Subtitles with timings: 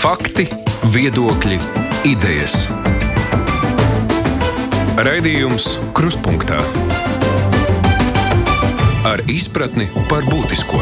[0.00, 0.46] Fakti,
[0.94, 1.58] viedokļi,
[2.08, 2.54] idejas.
[4.96, 6.56] Raidījums Kruspunktā
[9.04, 10.80] ar izpratni par būtisko.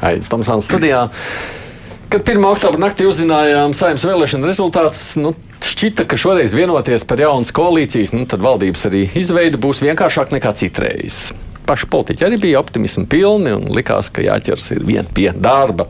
[0.00, 1.04] Aizsmeļamies Tomsāna studijā.
[2.10, 2.42] Kad 1.
[2.50, 8.26] oktobra naktī uzzinājām saimnes vēlēšanu rezultātus, nu, šķita, ka šoreiz vienoties par jaunas koalīcijas, nu,
[8.26, 11.28] tad valdības arī izveide būs vienkāršāk nekā citreiz.
[11.70, 15.86] Paši politiķi arī bija optimismu pilni un likās, ka jāķers ir vien pie darba.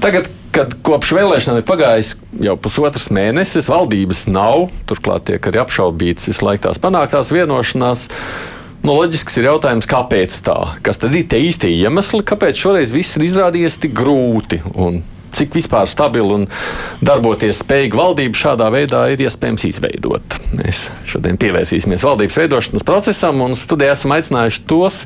[0.00, 2.14] Tagad, kad kopš vēlēšanām ir pagājis
[2.44, 8.08] jau pusotrs mēnesis, valdības nav, turklāt tiek arī apšaubīts visu laiku tās panāktās vienošanās.
[8.82, 10.58] Nu, loģisks ir jautājums, kāpēc tā?
[10.82, 14.58] Kas tad ir tie īstie iemesli, kāpēc šoreiz viss ir izrādījies tik grūti?
[14.74, 15.00] Un
[15.36, 16.46] cik vispār stabila un
[17.04, 20.38] darboties spējīga valdība šādā veidā ir iespējams izveidot.
[20.56, 25.02] Mēs šodien pievērsīsimies valdības veidošanas procesam un studijā esam aicinājuši tos,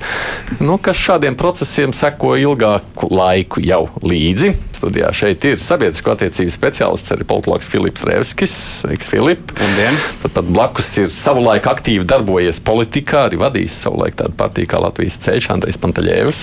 [0.60, 4.54] nu, kas šādiem procesiem seko ilgāku laiku jau līdzi.
[4.76, 8.52] Studijā šeit ir sabiedrisko attiecību speciālists, arī politologs Filips Revskis.
[8.82, 9.54] Sveiks, Filip!
[9.56, 15.48] Tāpat blakus ir savulaik aktīvi darbojies politikā, arī vadījis savulaik tādu partiju kā Latvijas ceļš,
[15.56, 16.42] Andrejs Pantaļēvs.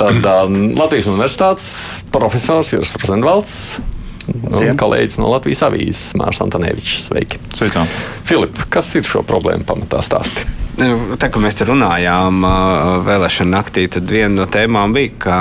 [0.00, 0.30] Tad
[0.80, 1.68] Latvijas Universitātes
[2.14, 3.60] profesors Juris Rozenvalds.
[4.26, 7.06] Un kolēģis no Latvijas avīzes Mārcis Antonevičs.
[7.06, 7.38] Sveiki!
[7.54, 7.86] Sveicām!
[8.26, 10.48] Filip, kas ir šo problēmu pamatā stāstīt?
[10.76, 12.42] Nu, tā kā mēs te runājām
[13.06, 15.36] vēlēšana naktī, tad viena no tēmām bija, ka,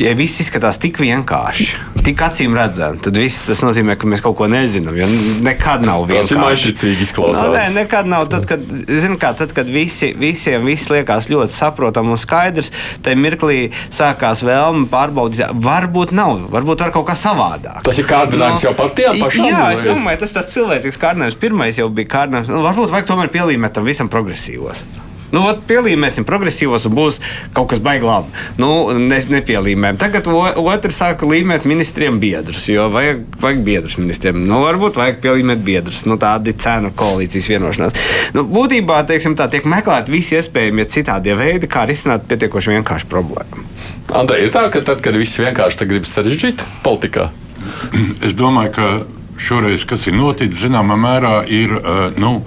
[0.00, 4.36] ja viss izskatās tik vienkārši, tik acīm redzami, tad viss tas nozīmē, ka mēs kaut
[4.38, 4.96] ko nezinām.
[4.96, 5.08] Jo
[5.44, 6.30] nekad nav vienkārši.
[6.30, 7.42] Tas ir maģiski izklausās.
[7.44, 8.28] No, nē, nekad nav.
[8.32, 12.72] Tad, kad, zin, kā, tad, kad visi, visiem viss liekas ļoti saprotami un skaidrs,
[13.04, 17.82] tad mirklī sākās vēlme pārbaudīt, varbūt nav, varbūt var kaut kā savādāk.
[17.86, 19.50] Tas ir kārdinājums no, jau partijām pašām.
[19.50, 21.38] Jā, es domāju, tas tāds cilvēcisks kārdinājums.
[21.40, 22.52] Pirmais jau bija kārdinājums.
[22.52, 24.86] Nu, varbūt vajag tomēr pielīmēt tam visam progresīvos.
[25.34, 27.20] Nu, pielīmēsim progresīvos un būs
[27.54, 28.32] kaut kas baigi labi.
[28.60, 30.00] Nu, ne, nepielīmējam.
[30.00, 34.42] Tagad otrs sāka līmēt ministriem biedrus, jo vajag, vajag biedrus ministriem.
[34.48, 36.02] Nu, varbūt vajag pielīmēt biedrus.
[36.10, 38.00] Nu, tāda ir cena koalīcijas vienošanās.
[38.36, 43.66] Nu, būtībā teiksim, tā, tiek meklēti visi iespējamie citādi veidi, kā risināt pietiekoši vienkāršu problēmu.
[44.16, 47.30] Andrej, ir tā, ka tad, kad viss vienkārši grib sarežģīt politikā?
[48.26, 48.86] Es domāju, ka
[49.40, 51.76] šoreiz, kas ir noticis, zināmā mērā ir.
[51.78, 52.40] Uh, nu,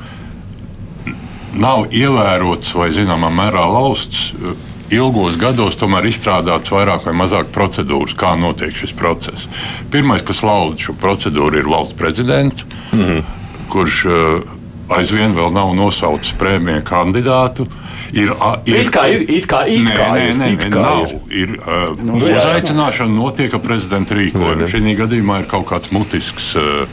[1.53, 4.31] nav ievērots vai zināmā mērā lausts.
[4.33, 9.47] Eh, ilgos gados tomēr izstrādāts vairāk vai mazāk procedūras, kā notiek šis process.
[9.93, 13.23] Pirmais, kas lauda šo procedūru, ir valsts prezidents, mm -hmm.
[13.69, 14.13] kurš uh,
[14.89, 17.65] aizvien vēl nav nosaucis prēmiju kandidātu.
[18.13, 18.29] Ir,
[18.65, 20.35] ir, it kā ir, it kā, it nē, kā nē, ir.
[20.37, 21.13] Nē, nē, nav.
[21.29, 24.67] Ir, uh, nu, uzaicināšana notiek ar prezidenta rīkojumu.
[24.69, 26.55] Šī gadījumā ir kaut kāds mutisks.
[26.55, 26.87] Uh,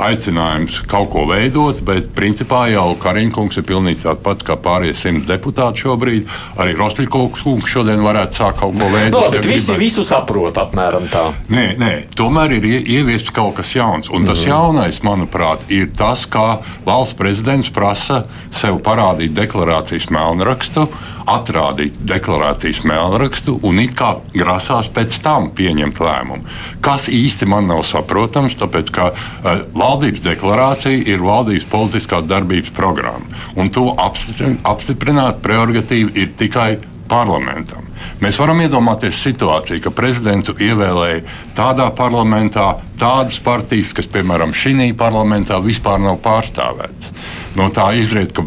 [0.00, 5.28] aicinājums kaut ko veidot, bet principā jau Kariņkungs ir pilnīgi tāds pats kā pārējie simts
[5.28, 6.30] deputāti šobrīd.
[6.60, 9.14] Arī Rostļikovs šodien varētu sākt kaut ko veidot.
[9.14, 9.82] No, bet ja visi gribētu.
[9.84, 11.24] visu saprot apmēram tā.
[11.52, 14.10] Nē, nē, tomēr ir ieviests kaut kas jauns.
[14.10, 14.50] Un tas mm.
[14.50, 18.24] jaunais, manuprāt, ir tas, kā valsts prezidents prasa
[18.54, 20.88] sev parādīt deklarācijas melnrakstu,
[21.30, 26.44] atrādīt deklarācijas melnrakstu un it kā grasās pēc tam pieņemt lēmumu.
[26.84, 33.44] Kas īsti man nav saprotams, tāpēc ka uh, valdības deklarācija ir valdības politiskā darbības programma.
[33.56, 36.74] Un to apstiprināt prerogatīva ir tikai
[37.08, 37.84] parlamentam.
[38.22, 41.22] Mēs varam iedomāties situāciju, ka prezidents ievēlēja
[41.56, 47.12] tādā parlamentā tādas partijas, kas, piemēram, šī parlamentā vispār nav pārstāvētas.
[47.58, 48.46] No tā izriet, ka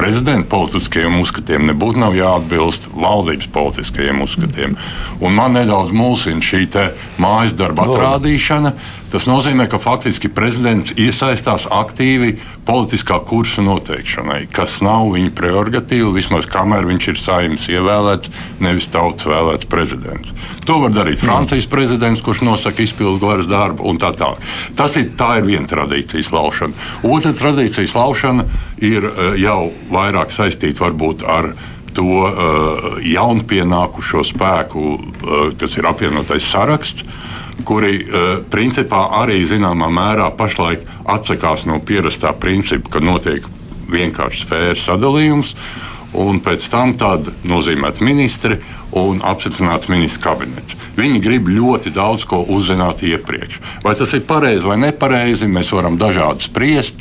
[0.00, 4.76] prezidenta politiskajiem uzskatiem nebūtu jāatbilst valdības politiskajiem uzskatiem.
[5.20, 6.64] Un man nedaudz mulsina šī
[7.20, 8.72] mājas darba atrādīšana.
[9.10, 12.36] Tas nozīmē, ka faktiski prezidents iesaistās aktīvi
[12.70, 18.30] politiskā kursa noteikšanai, kas nav viņa prerogatīva, vismaz kamēr viņš ir saimnes ievēlēts,
[18.62, 20.34] nevis tautas vēlēts prezidents.
[20.68, 21.72] To var darīt Francijas mm.
[21.72, 24.44] prezidents, kurš nosaka izpildu varas darbu un tā tālāk.
[24.78, 26.88] Tas ir, tā ir viena tradīcijas laušana.
[27.10, 28.46] Otra tradīcijas laušana
[28.78, 31.52] ir eh, jau vairāk saistīta varbūt ar
[32.00, 37.04] to uh, jaunpienākušo spēku, uh, kas ir apvienotais saraksts
[37.64, 43.46] kuri uh, principā arī zināmā mērā pašlaik atsakās no pierastā principa, ka notiek
[43.90, 45.54] vienkāršs sfēras sadalījums,
[46.16, 48.58] un pēc tam tāda nozīmēta ministri
[48.96, 50.78] un apstiprināts ministrs kabinets.
[50.96, 53.60] Viņi grib ļoti daudz ko uzzināt iepriekš.
[53.84, 56.98] Vai tas ir pareizi vai nepareizi, mēs varam dažādi spriest,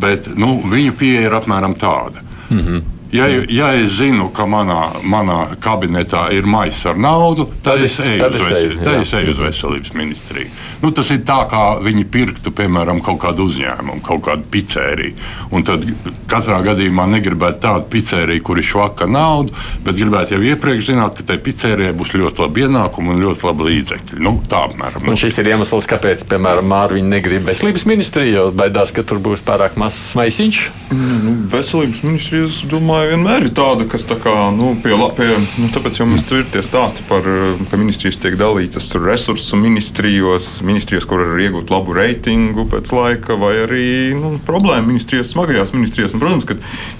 [0.00, 2.22] bet nu, viņu pieeja ir apmēram tāda.
[2.50, 2.82] Mm -hmm.
[3.12, 7.98] Ja, ja es zinu, ka manā, manā kabinetā ir maisis ar naudu, tad, tad es
[8.00, 10.48] eju tad uz, es eju, tad es eju uz veselības ministriju.
[10.80, 15.12] Nu, tas ir tā, kā viņi pirktu, piemēram, kaut kādu uzņēmumu, kaut kādu pizzeriju.
[15.52, 15.84] Un tad
[16.30, 19.52] katrā gadījumā negribētu tādu pizzeriju, kur ir švaka nauda,
[19.84, 23.68] bet gribētu jau iepriekš zināt, ka tai pizzerijai būs ļoti labi ienākumi un ļoti labi
[23.68, 24.22] līdzekļi.
[24.24, 25.04] Nu, tā apmēram.
[25.04, 29.44] Un šis ir iemesls, kāpēc, piemēram, Mārviņa negrib veselības ministriju, jo baidās, ka tur būs
[29.44, 30.64] pārāk mazs maisiņš.
[30.96, 32.62] Nu, veselības ministrija, es
[33.02, 35.28] domāju, vienmēr ir tāda, kas tā kā, nu, pie, pie,
[35.58, 39.56] nu, tāpēc jau mums tur ir tie stāsti par, eh, ka ministrijas tiek dalītas resursu
[39.56, 45.72] ministrijos, ministrijos, kur var iegūt labu reitingu pēc laika, vai arī nu, problēma ministrijos, smagajās
[45.72, 46.14] ministrijos.
[46.14, 46.54] Un, protams, ka,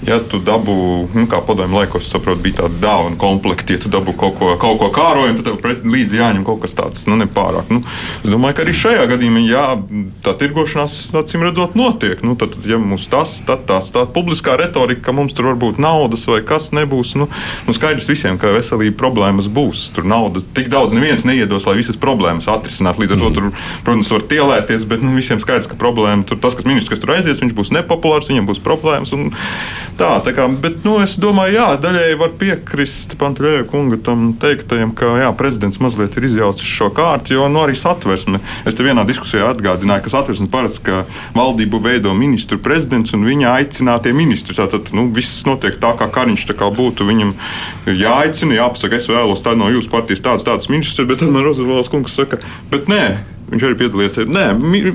[0.05, 4.15] ja tu dabū, nu, kā padomju laikos, saprotu, bija tāda dāvana komplekta, ja tu dabū
[4.17, 7.71] kaut ko, kaut ko kārojumu, tad tev pret, līdzi jāņem kaut kas tāds, nu, nepārāk.
[7.71, 7.83] Nu,
[8.23, 9.65] es domāju, ka arī šajā gadījumā, jā,
[10.25, 12.23] tā tirgošanās, acīm redzot, notiek.
[12.23, 15.79] Nu, tad, ja mums tas, tad tās tā publiskā retorika, ka mums tur var būt
[15.93, 17.29] naudas vai kas nebūs, nu,
[17.67, 19.85] nu skaidrs visiem, ka veselība problēmas būs.
[19.95, 23.03] Tur nauda tik daudz neviens neiedos, lai visas problēmas atrisinātu.
[23.03, 23.49] Līdz ar to, tur,
[23.85, 27.15] protams, var tielēties, bet nu, visiem skaidrs, ka problēma tur tas, kas ministrs, kas tur
[27.17, 29.13] aizies, viņš būs nepopulārs, viņam būs problēmas.
[29.15, 29.31] un
[29.93, 34.89] Tā, tā kā, bet nu, es domāju, jā, daļēji var piekrist Pantelēja kunga tam teiktajam,
[34.97, 38.41] ka jā, prezidents mazliet ir izjaucis šo kārtu, jo nu, arī satversme.
[38.65, 41.03] Es te vienā diskusijā atgādināju, ka satversme paredz, ka
[41.37, 44.57] valdību veido ministru prezidents un viņa aicinātie ministri.
[44.57, 47.35] Tātad nu, viss notiek tā, kā Kariņš tā kā būtu viņam
[47.89, 51.91] jāaicina, jāpasaka, es vēlos tādu no jūsu partijas tādas, tādas ministrs, bet tad man Rozenvalds
[51.91, 52.41] kungs saka,
[52.71, 53.05] bet nē.
[53.53, 54.15] Viņš arī piedalījās.
[54.33, 54.45] Nē,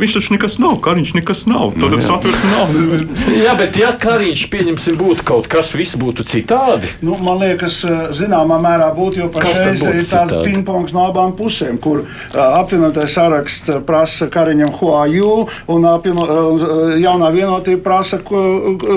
[0.00, 0.78] viņš taču nekas nav.
[0.82, 1.76] Kariņš nekas nav.
[1.78, 2.00] Tad jā.
[2.02, 2.72] satversme nav.
[3.44, 6.90] Jā, bet ja Kariņš pieņemsim būtu kaut kas, viss būtu citādi.
[7.04, 11.78] Nu, man liekas, eh, zināmā mērā būtu, tad pašreiz ir tāds pingpongs no abām pusēm,
[11.82, 15.30] kur uh, apvienotais saraksts eh, prasa Kariņam Huāju
[15.74, 18.42] un apvieno, uh, jaunā vienotība prasa, ko,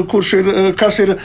[0.09, 1.21] kurš ir, kas ir uh,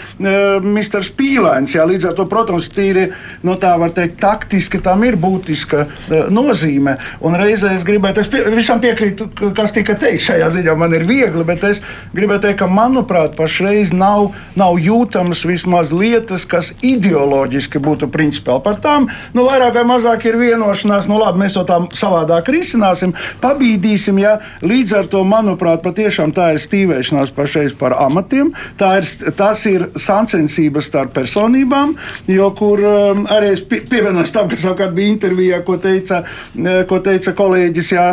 [0.61, 1.07] Mr.
[1.17, 1.77] Pīlēns.
[1.79, 3.09] Jā, līdz ar to, protams, tīri,
[3.47, 6.99] no tā var teikt, taktiski tam ir būtiska uh, nozīme.
[7.25, 11.07] Un reizē es gribētu, es pie, visam piekrītu, kas tika teikts šajā ziņā, man ir
[11.07, 11.81] viegli, bet es
[12.17, 18.81] gribētu teikt, ka manuprāt, pašreiz nav, nav jūtamas vismaz lietas, kas ideoloģiski būtu principiāli par
[18.83, 19.09] tām.
[19.37, 24.21] Nu, vairāk vai mazāk ir vienošanās, nu labi, mēs to tā savādāk risināsim, pabīdīsim.
[24.23, 24.37] Ja?
[24.67, 28.53] Līdz ar to, manuprāt, patiešām tā ir stīvēšanās pašreiz par amatiem.
[28.77, 31.95] Ir, tas ir sacensības starp personībām,
[32.31, 36.23] jo kur um, arī es pie, pievienojos tam, kas savukārt bija intervijā, ko teica,
[36.57, 38.07] eh, ko teica kolēģis jā,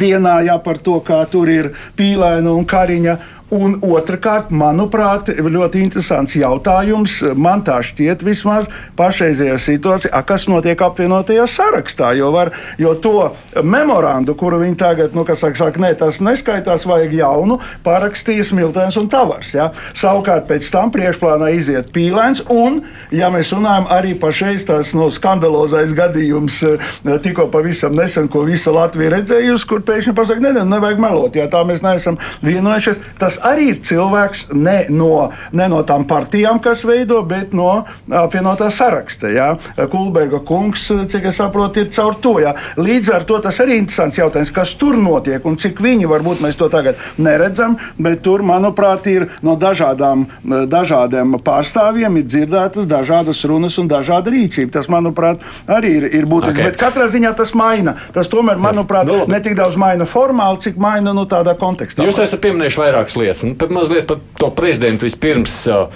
[0.00, 3.16] dienā jā, par to, kā tur ir pīlēna un kariņa.
[3.52, 7.18] Un otrkārt, manuprāt, ļoti interesants jautājums.
[7.36, 12.14] Man tā šķiet, vismaz pašreizējā situācijā, kas notiek apvienotajā sarakstā.
[12.16, 16.86] Jo, var, jo to memorandu, kuru viņi tagad, nu, kas saka, saka nē, tas neskaitās,
[16.88, 19.52] vajag jaunu, parakstīja Smiltens un Tavars.
[19.52, 19.68] Ja?
[19.92, 22.46] Savukārt pēc tam priekšplānā iziet pīlēns.
[22.48, 22.80] Un,
[23.12, 26.88] ja mēs runājam arī pašreiz tās nu, skandalozais gadījums, eh,
[27.22, 31.46] tikko pavisam nesen, ko visa Latvija redzējusi, kur pēkšņi pasakā, ne, ne, nevajag melot, ja
[31.52, 33.04] tā mēs neesam vienojušies.
[33.20, 38.70] Tas arī ir cilvēks ne no, ne no tām partijām, kas veido, bet no apvienotā
[38.74, 39.30] saraksta.
[39.32, 39.48] Ja?
[39.90, 42.36] Kulberga kungs, cik es saprotu, ir caur to.
[42.42, 42.54] Ja?
[42.80, 46.42] Līdz ar to tas arī ir interesants jautājums, kas tur notiek un cik viņi varbūt
[46.44, 50.26] mēs to tagad neredzam, bet tur, manuprāt, ir no dažādām,
[50.70, 54.72] dažādiem pārstāvjiem ir dzirdētas dažādas runas un dažāda rīcība.
[54.78, 56.54] Tas, manuprāt, arī ir, ir būtiski.
[56.54, 56.60] Ok.
[56.64, 56.70] Okay.
[56.70, 57.96] Bet katrā ziņā tas maina.
[58.14, 59.34] Tas tomēr, manuprāt, Nu, labi.
[59.34, 62.06] ne tik daudz maina formāli, cik maina nu, tādā kontekstā.
[62.06, 63.23] Jūs esat pieminējuši vairākas lietas.
[63.46, 65.56] Nu, pat mazliet par to prezidentu vispirms.
[65.70, 65.86] ā,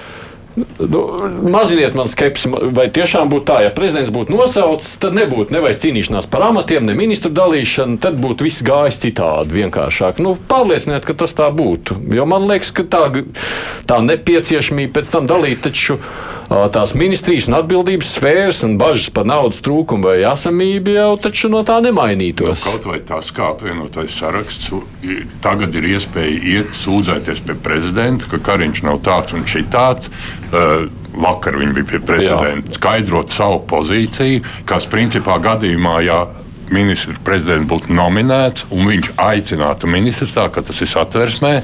[0.78, 1.02] Nu,
[1.50, 6.31] maziniet man skepsi, vai tiešām būtu tā, ja prezidents būtu nosaucis, tad nebūtu nevairs cīnīšanās
[6.31, 10.22] par amatiem, ne ministru dalīšana, tad būtu viss gājis citādi, vienkāršāk.
[10.24, 11.98] Nu, pārlieciniet, ka tas tā būtu.
[12.15, 13.05] Jo man liekas, ka tā,
[13.88, 15.98] tā nepieciešamība pēc tam dalīt taču
[16.48, 21.60] tās ministrijas un atbildības sfēras un bažas par naudas trūkumu vai esamību jau taču no
[21.67, 22.65] tā nemainītos.
[22.65, 24.72] Kaut vai tas, kā apvienotais saraksts,
[25.44, 30.08] tagad ir iespēja iet sūdzēties pie prezidenta, ka Kariņš nav tāds un šitāds.
[30.48, 30.88] Uh,
[31.19, 36.19] Vakar viņi bija pie prezidenta, skaidrot savu pozīciju, kas principā gadījumā, ja
[36.70, 41.55] ministrs prezidents būtu nominēts un viņš aicinātu ministru tā, ka tas ir satversmē.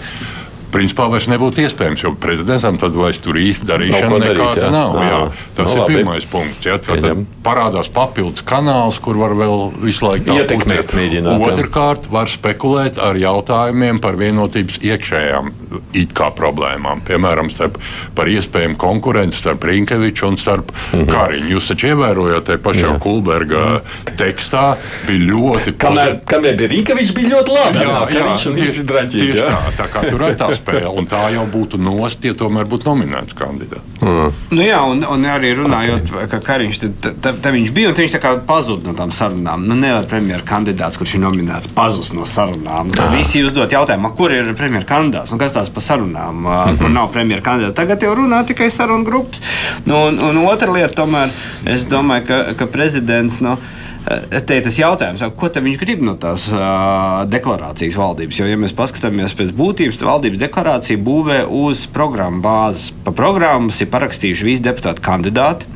[0.74, 4.70] Principā vairs nebūtu iespējams, jo prezidentam tad vairs tur īsti darīšana Nav nekāda jā.
[4.74, 4.96] nav.
[4.98, 5.10] Jā.
[5.10, 5.20] Jā.
[5.54, 5.94] Tas Nu, ir labi.
[5.94, 6.66] pirmais punkts.
[6.66, 11.36] Jā, tad, tad parādās papildus kanāls, kur var vēl visu laiku Ietekmēt jā.
[11.38, 15.52] Otrkārt, var spekulēt ar jautājumiem par vienotības iekšējām
[15.94, 17.04] it kā problēmām.
[17.06, 17.78] Piemēram, starp,
[18.16, 20.98] par iespējamu konkurenci starp Rinkeviču un starp mm.
[20.98, 21.10] -hmm.
[21.12, 21.50] Kariņu.
[21.54, 23.80] Jūs taču ievērojat, te pašā Kulberga
[24.18, 24.76] tekstā
[25.06, 27.82] bija ļoti Kamēr, kamēr bija Rīgavičs, bija ļoti labi.
[27.84, 29.50] Jā, jā, viņš un tieši, tieši jā.
[29.50, 29.72] tā.
[29.78, 30.90] Tā kā tur ir tās spēle.
[30.98, 34.00] Un tā jau būtu nost, ja tomēr būtu nominēts kandidāts.
[34.00, 34.32] Mm.
[34.54, 36.30] Nu jā, un, un arī runājot, okay.
[36.32, 39.66] ka Kariņš te, te, te viņš bija, un viņš tā kā pazuda no tām sarunām.
[39.68, 42.92] Nu, nevar premjeras kandidāts, kurš ir nominēts, pazust no sarunām.
[42.94, 46.82] Tad visi uzdot jautājumu, kur ir premjeras kandidāts un kas tās pa sarunām, mm -hmm.
[46.82, 47.78] kur nav premjeras kandidāts.
[47.78, 49.42] Tagad jau runā tikai sarunu grupas.
[49.84, 51.30] Nu, un, un otra lieta, tomēr,
[51.66, 53.40] es domāju, ka, ka prezidents.
[53.40, 58.40] Nu, no, te ir tas jautājums, ko viņš grib no tās uh, deklarācijas valdības.
[58.40, 62.90] Jo, ja mēs paskatāmies pēc būtības, tad valdības deklarācija būvē uz programmu bāzes.
[63.04, 65.68] Pa programmas ir parakstījuši visi deputāti kandidāti,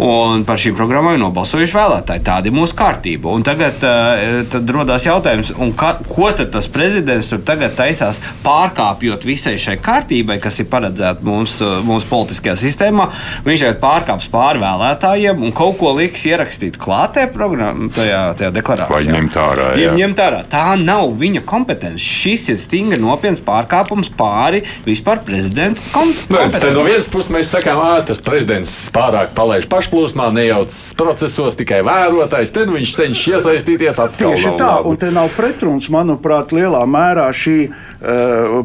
[0.00, 2.24] un par šīm programmām ir nobalsojuši vēlētāji.
[2.26, 3.32] Tāda ir mūsu kārtība.
[3.32, 9.56] Un tagad uh, rodas jautājums, ka, ko tad tas prezidents tur tagad taisās pārkāpjot visai
[9.60, 13.08] šai kārtībai, kas ir paredzēta mūsu, mūsu politiskajā sistēmā.
[13.48, 18.50] Viņš tagad pārkāps pāri vēlētājiem un kaut ko liks ierakstīt klātē programmā programmā, tajā, tajā
[18.54, 18.94] deklarācijā.
[18.94, 19.68] Vai ņemt ārā?
[19.78, 19.92] Jā.
[19.98, 20.40] Ņemt ārā.
[20.50, 22.02] Tā nav viņa kompetence.
[22.02, 26.72] Šis ir stingri nopietns pārkāpums pāri vispār prezidenta kompetenci.
[26.74, 32.54] No vienas puses mēs sakām, ka tas prezidents pārāk palaiž pašplūsmā, nejauc procesos, tikai vērotājs.
[32.54, 34.34] Tad viņš cenšas iesaistīties atkal.
[34.34, 37.58] Tieši tā, un te nav pretruns, manuprāt, lielā mērā šī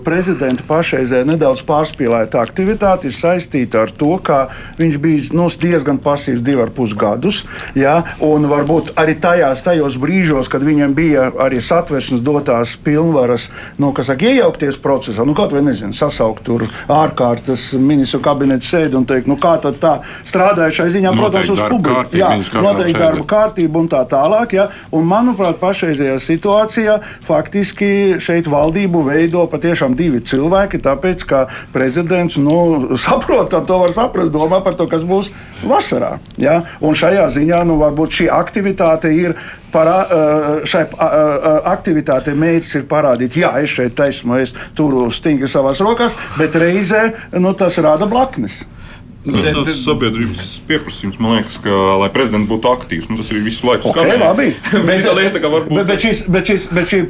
[0.03, 4.39] prezidenta pašreizē nedaudz pārspīlēta aktivitāte ir saistīta ar to, ka
[4.79, 7.43] viņš bija nu, diezgan pasīvs divu ar pus gadus.
[7.77, 13.91] Ja, un varbūt arī tajās, tajos brīžos, kad viņam bija arī satversmes dotās pilnvaras, nu,
[13.95, 19.07] kas saka, iejaukties procesā, nu, kaut vai nezinu, sasaukt tur ārkārtas ministru kabineta sēdi un
[19.09, 19.93] teikt, nu, kā tad tā
[20.27, 22.17] strādāja šai ziņā, protams, uz publiku.
[22.17, 22.31] Jā,
[22.63, 24.55] noteikti darba kārtība un tā tālāk.
[24.57, 24.67] Jā.
[24.95, 27.91] Un, manuprāt, pašreizajā situācijā faktiski
[28.23, 32.57] šeit valdību veido patiešām divi cilvēki, tāpēc, ka prezidents, nu,
[33.05, 35.29] saprotam, to var saprast, domā par to, kas būs
[35.63, 36.17] vasarā.
[36.37, 36.63] Jā.
[36.81, 39.37] Un šajā ziņā, nu, varbūt šī aktivitāte ir
[39.69, 39.99] Parā,
[40.65, 40.79] šai
[41.69, 47.03] aktivitātei mērķis ir parādīt, jā, es šeit esmu, es turu stingri savās rokās, bet reizē
[47.37, 48.63] nu, tas rada blaknes.
[49.29, 53.09] Nu, tas ir sabiedrības pieprasījums, man liekas, ka, lai prezidents būtu aktīvs.
[53.11, 54.49] Nu, tas ir visu laiku okay, labi.
[54.89, 55.73] bet, lieta, varbūt...
[55.73, 57.01] bet, bet, šis, bet, šis, bet šī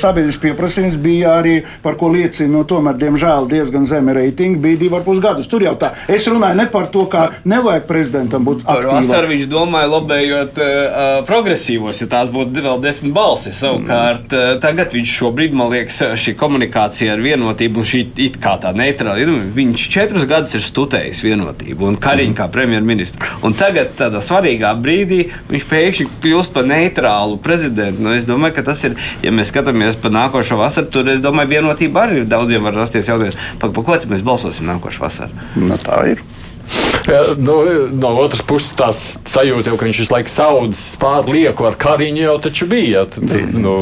[0.00, 4.60] sabiedrības pieprasījums bija arī, par ko liecina, no, tomēr, diemžēl, diezgan zemi reitingi.
[4.64, 5.48] Bija divi ar pus gadus.
[5.50, 5.92] Tur jau tā.
[6.10, 9.00] Es runāju ne par to, kā nevajag prezidentam būt aktīvam.
[9.00, 13.58] Vasarā viņš domāja, lobējot uh, progresīvos, ja tās būtu vēl desmit balsis.
[13.64, 18.56] Savukārt, uh, tagad viņš šobrīd, man liekas, šī komunikācija ar vienotību un šī it kā
[18.62, 23.24] tā neitrāla, viņš četrus gadus ir studējis vienotību vienotību un Kariņu kā premjerministru.
[23.44, 28.02] Un tagad, tādā svarīgā brīdī, viņš pēkšņi kļūst par neitrālu prezidentu.
[28.02, 31.54] Nu, es domāju, ka tas ir, ja mēs skatāmies pa nākošo vasaru, tad es domāju,
[31.56, 35.44] vienotība arī ir daudziem var rasties jautājums, par pa ko mēs balsosim nākošo vasaru.
[35.56, 36.24] Nu, tā ir.
[37.04, 37.58] Ja, nu,
[37.92, 42.22] no otras puses, tās sajūta jau, ka viņš visu laiku saudzes pāri lieku ar kariņu,
[42.24, 43.04] jau taču bija.
[43.12, 43.74] Tad, nu,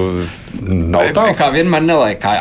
[0.61, 1.25] Nav tā.
[1.37, 2.33] Kā vienmēr nelaikā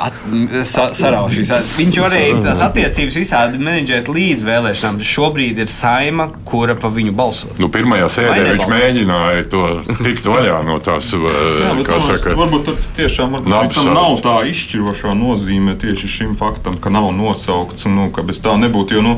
[0.67, 1.51] sa, sarauž šīs.
[1.79, 4.99] Viņš varēja tās attiecības visādi menedžēt līdz vēlēšanām.
[5.11, 7.55] Šobrīd ir saima, kura pa viņu balsos.
[7.61, 9.63] Nu, pirmajā sēdē viņš mēģināja to
[10.03, 12.35] tikt vaļā no tās, Jā, kā tas, saka.
[12.39, 17.87] Varbūt tur tiešām varbūt tam nav tā izšķirošā nozīme tieši šim faktam, ka nav nosaukts,
[17.91, 18.99] nu, ka bez tā nebūtu.
[18.99, 19.15] Jo, nu,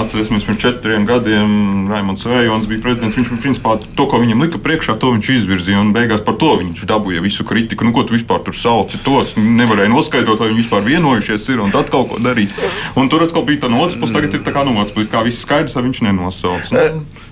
[0.00, 3.18] atcerēsimies, pirms četriem gadiem Raimons Vējons bija prezidents.
[3.20, 6.86] Viņš, principā, to, ko viņam lika priekšā, to viņš izvirzīja un beigās par to viņš
[6.88, 7.86] dabūja visu kritiku.
[7.86, 11.74] Nu, ko tu vispār tur sauci tos, nevarēja noskaidrot, vai viņi vispār vienojušies ir un
[11.74, 12.54] tad kaut ko darīt.
[12.98, 15.10] Un tur atkal bija tā no otras puses, tagad ir tā kā no otras puses,
[15.10, 16.70] kā viss skaidrs, vai viņš nenosauc.
[16.76, 16.84] Nu,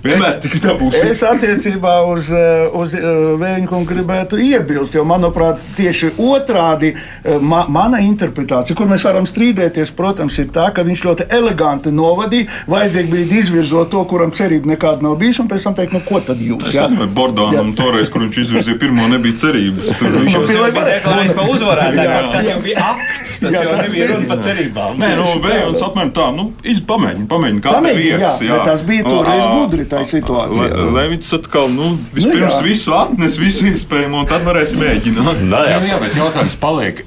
[0.05, 0.99] vienmēr tik tā būs.
[1.09, 7.65] Es attiecībā uz, eh, uz eh, kungu gribētu iebilst, jo manuprāt, tieši otrādi eh, ma,
[7.69, 13.13] mana interpretācija, kur mēs varam strīdēties, protams, ir tā, ka viņš ļoti eleganti novadīja, vajadzīgi
[13.13, 16.41] bija izvirzot to, kuram cerība nekāda nav bijusi, un pēc tam teikt, nu ko tad
[16.43, 16.71] jūs?
[16.75, 19.93] Jā, Bordānam toreiz, kur viņš izvirzīja pirmo, nebija cerības.
[20.01, 22.31] Tur viņš jau bija deklarējis par uzvarētāju.
[22.33, 24.99] Tas jau bija akts, tas jā, jau nebija runa par cerībām.
[25.03, 26.47] Nē, nu, Vējons apmēram tā, nu,
[26.89, 28.25] pamēģini, pamēģini, kā tev ies.
[28.25, 28.59] Jā, jā.
[28.69, 30.69] tas bija toreiz gudri tā situācija.
[30.73, 35.45] Le, Levits atkal, nu, vispirms nu, visu atnes, visu iespējamo, un tad varēsim mēģināt.
[35.49, 35.79] Nā, jā.
[35.93, 37.05] jā, bet jautājums paliek,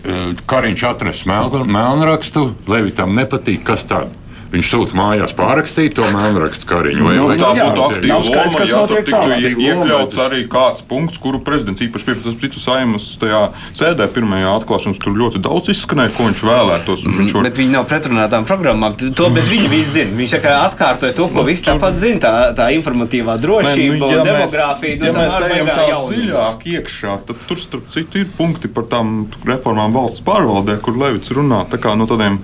[0.51, 4.20] Kariņš atnes melnrakstu, Levitam nepatīk, kas tad?
[4.51, 7.05] Viņš sūta mājās pārrakstīt to melnrakstu kariņu.
[7.07, 11.83] Vai, nu, tā būtu aktīva loma, ja tur tiktu iekļauts arī kāds punkts, kuru prezidents
[11.85, 13.41] īpaši pieprasa citu saimas tajā
[13.77, 14.99] sēdē pirmajā atklāšanas.
[15.01, 17.05] Tur ļoti daudz izskanēja, ko viņš vēlētos.
[17.05, 17.21] -hmm.
[17.21, 17.47] viņš var...
[17.47, 18.97] Bet viņi nav pretrunā tām programmām.
[19.15, 20.11] To bez viņa viss zina.
[20.19, 22.19] Viņš atkārtoja to, ko visi tāpat zina.
[22.21, 24.99] Tā, tā informatīvā drošība, Nē, nu, ja demogrāfija.
[25.07, 29.95] Ja mēs ejam tā dziļāk iekšā, tad tur starp citu ir punkti par tām reformām
[29.95, 31.63] valsts pārvaldē, kur Levits runā.
[31.71, 32.41] Tā kā no tādiem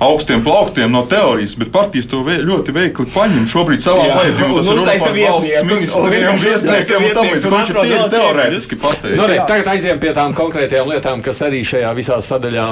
[0.00, 4.50] augstiem plauktiem no teorijas, bet partijas to vē, ļoti veikli paņem šobrīd savā vajadzībā.
[4.58, 8.82] Tas Un ir par valsts ministriem, vietniekiem un tam un Viņš ir tīri teorētiski Nu,
[8.84, 9.24] pateicis.
[9.30, 12.68] re, tagad aizējām pie tām konkrētajām lietām, kas arī šajā visā sadaļā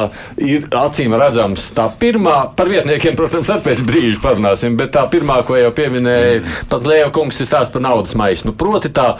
[0.46, 1.68] ir acīm redzams.
[1.76, 6.42] Tā pirmā, par vietniekiem, protams, arī pēc brīža parunāsim, bet tā pirmā, ko jau pieminēja,
[6.70, 8.50] tad Leo kungs ir stāsts par naudas maisu.
[8.50, 9.16] Nu, proti tā.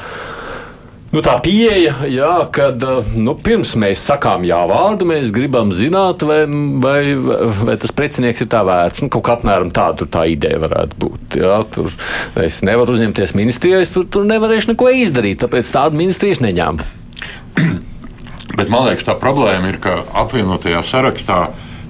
[1.16, 2.82] Nu, tā pieeja, jā, kad
[3.16, 6.42] nu, pirms mēs sakām jā vārdu, mēs gribam zināt, vai,
[6.82, 9.00] vai, vai tas precinieks ir tā vērts.
[9.00, 11.38] Nu, kaut kā apmēram tāda tā ideja varētu būt.
[11.40, 11.88] Jā, tur
[12.44, 16.85] es nevaru uzņemties ministrijai, es tur, tur nevarēšu neko izdarīt, tāpēc tādu ministrijas neņēmu.
[18.58, 21.46] Bet man liekas, tā problēma ir, ka apvienotajā sarakstā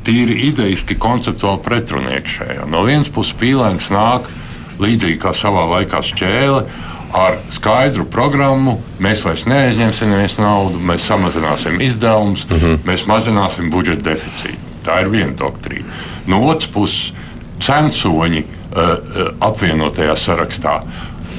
[0.07, 2.71] tīri idejiski konceptuāli pretrunieki šajā.
[2.71, 4.31] No vienas puses, pīlēns nāk
[4.79, 6.69] līdzīgi kā savā laikā šķēle.
[7.17, 12.79] Ar skaidru programmu mēs vairs neaizņemsim neviens naudu, mēs samazināsim izdevumus, uh -huh.
[12.85, 14.61] mēs mazināsim budžeta deficītu.
[14.85, 15.89] Tā ir viena doktrīna.
[16.27, 17.13] No otras puses,
[17.61, 20.83] censoņi uh, uh, apvienotajā sarakstā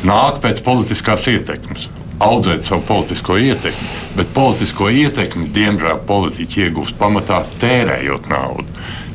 [0.04, 7.44] nāk pēc politiskās ietekmes audzēt savu politisko ietekmi, bet politisko ietekmi, diemžēl, politiķi iegūst pamatā
[7.62, 8.66] tērējot naudu.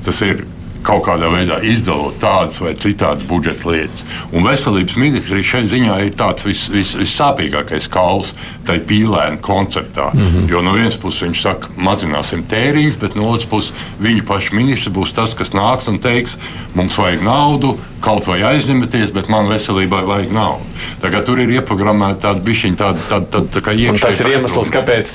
[0.06, 0.44] Tas ir
[0.86, 4.04] kaut kādā veidā izdalot tādas vai citādas budžeta lietas.
[4.32, 8.32] Un veselības ministrija šai ziņā ir tāds vis, vis, vissāpīgākais kauls
[8.66, 10.10] tai pīlēna konceptā.
[10.12, 10.50] Mm -hmm.
[10.50, 14.92] Jo no vienas puses viņš saka, mazināsim tēriņus, bet no otras puses viņa paša ministra
[14.92, 16.36] būs tas, kas nāks un teiks,
[16.74, 20.64] mums vajag naudu, kaut vai aizņemties, bet man veselībai vajag naudu.
[21.02, 24.02] Tagad tur ir ieprogrammēta tāda bišķiņa, tāda, tāda, tāda tā kā iekšēja.
[24.02, 25.14] tas ir iemesls, kāpēc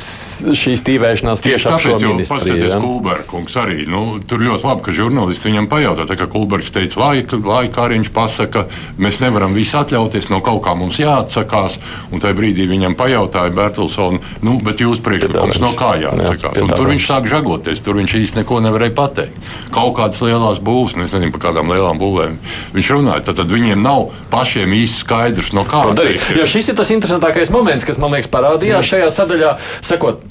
[0.61, 2.79] šī stīvēšanās tieši šo Tāpēc, jo paskatieties, ja?
[2.83, 3.87] Kulbergs arī.
[3.91, 7.97] Nu, tur ļoti labi, ka žurnālisti viņam pajautā, tā kā Kulbergs teica, laika, laika arī
[7.97, 8.65] viņš pasaka,
[9.01, 11.79] mēs nevaram visu atļauties, no kaut kā mums jāatsakās.
[12.13, 16.59] Un tajā brīdī viņam pajautāja Bertelsonu, nu, bet jūs priekšlikums no kā jāatsakās.
[16.59, 19.41] Jā, Un tur viņš sāk žagoties, tur viņš īsti neko nevarēja pateikt.
[19.73, 22.37] Kaut kādas lielas būvs, nu, es nezinu par kādām lielām būvēm.
[22.77, 26.23] Viņš runāja, tad, tad viņiem nav pašiem īsti skaidrs, no kā Ko darīt.
[26.37, 29.55] Jo šis ir tas interesantākais moments, kas man liekas parādījās šajā sadaļā.
[29.85, 30.23] Sakot,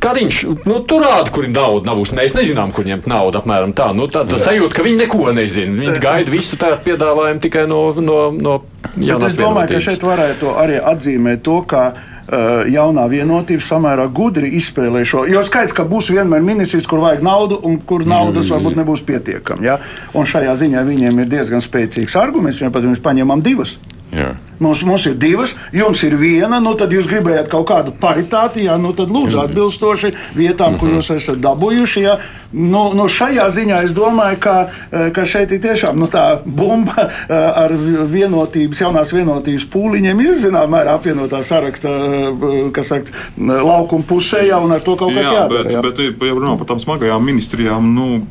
[0.00, 1.90] Kariņš nu, tur rāda, kur ir nauda.
[1.90, 3.40] Nav, mēs nezinām, kur ņemt naudu.
[3.42, 3.90] Apmēram tā.
[3.96, 5.76] Nu, tā, tā sajūta, ka viņi neko nezina.
[5.76, 8.56] Viņi gaida visu tādu piedāvājumu tikai no, no, no
[8.90, 14.08] Bet jaunās es domāju, ka šeit varētu arī atzīmēt to, ka uh, jaunā vienotība samērā
[14.16, 15.26] gudri izspēlē šo.
[15.30, 19.68] Jo skaidrs, ka būs vienmēr ministrs, kur vajag naudu un kur naudas varbūt nebūs pietiekami.
[19.68, 19.78] Ja?
[20.16, 22.62] Un šajā ziņā viņiem ir diezgan spēcīgs arguments.
[22.62, 23.76] Viņiem pat mēs paņemam divas.
[24.10, 24.34] Jā.
[24.60, 28.74] Mums, mums ir divas, jums ir viena, nu tad jūs gribējāt kaut kādu paritāti, jā,
[28.76, 32.02] nu tad lūdzu atbilstoši vietām, kur jūs esat dabūjuši.
[32.04, 32.18] Jā.
[32.52, 34.54] Nu, nu šajā ziņā es domāju, ka,
[34.90, 37.72] eh, ka šeit ir tiešām nu, tā bumba eh, ar
[38.12, 44.60] vienotības, jaunās vienotības pūliņiem ir zināmā mērā apvienotā saraksta, eh, kas saka, laukuma pusē, jā,
[44.60, 45.64] un ar to kaut kas Jā, jādara.
[45.64, 45.84] bet, jā.
[45.86, 48.24] bet, ja runā par tām smagajām ministrijām, nu,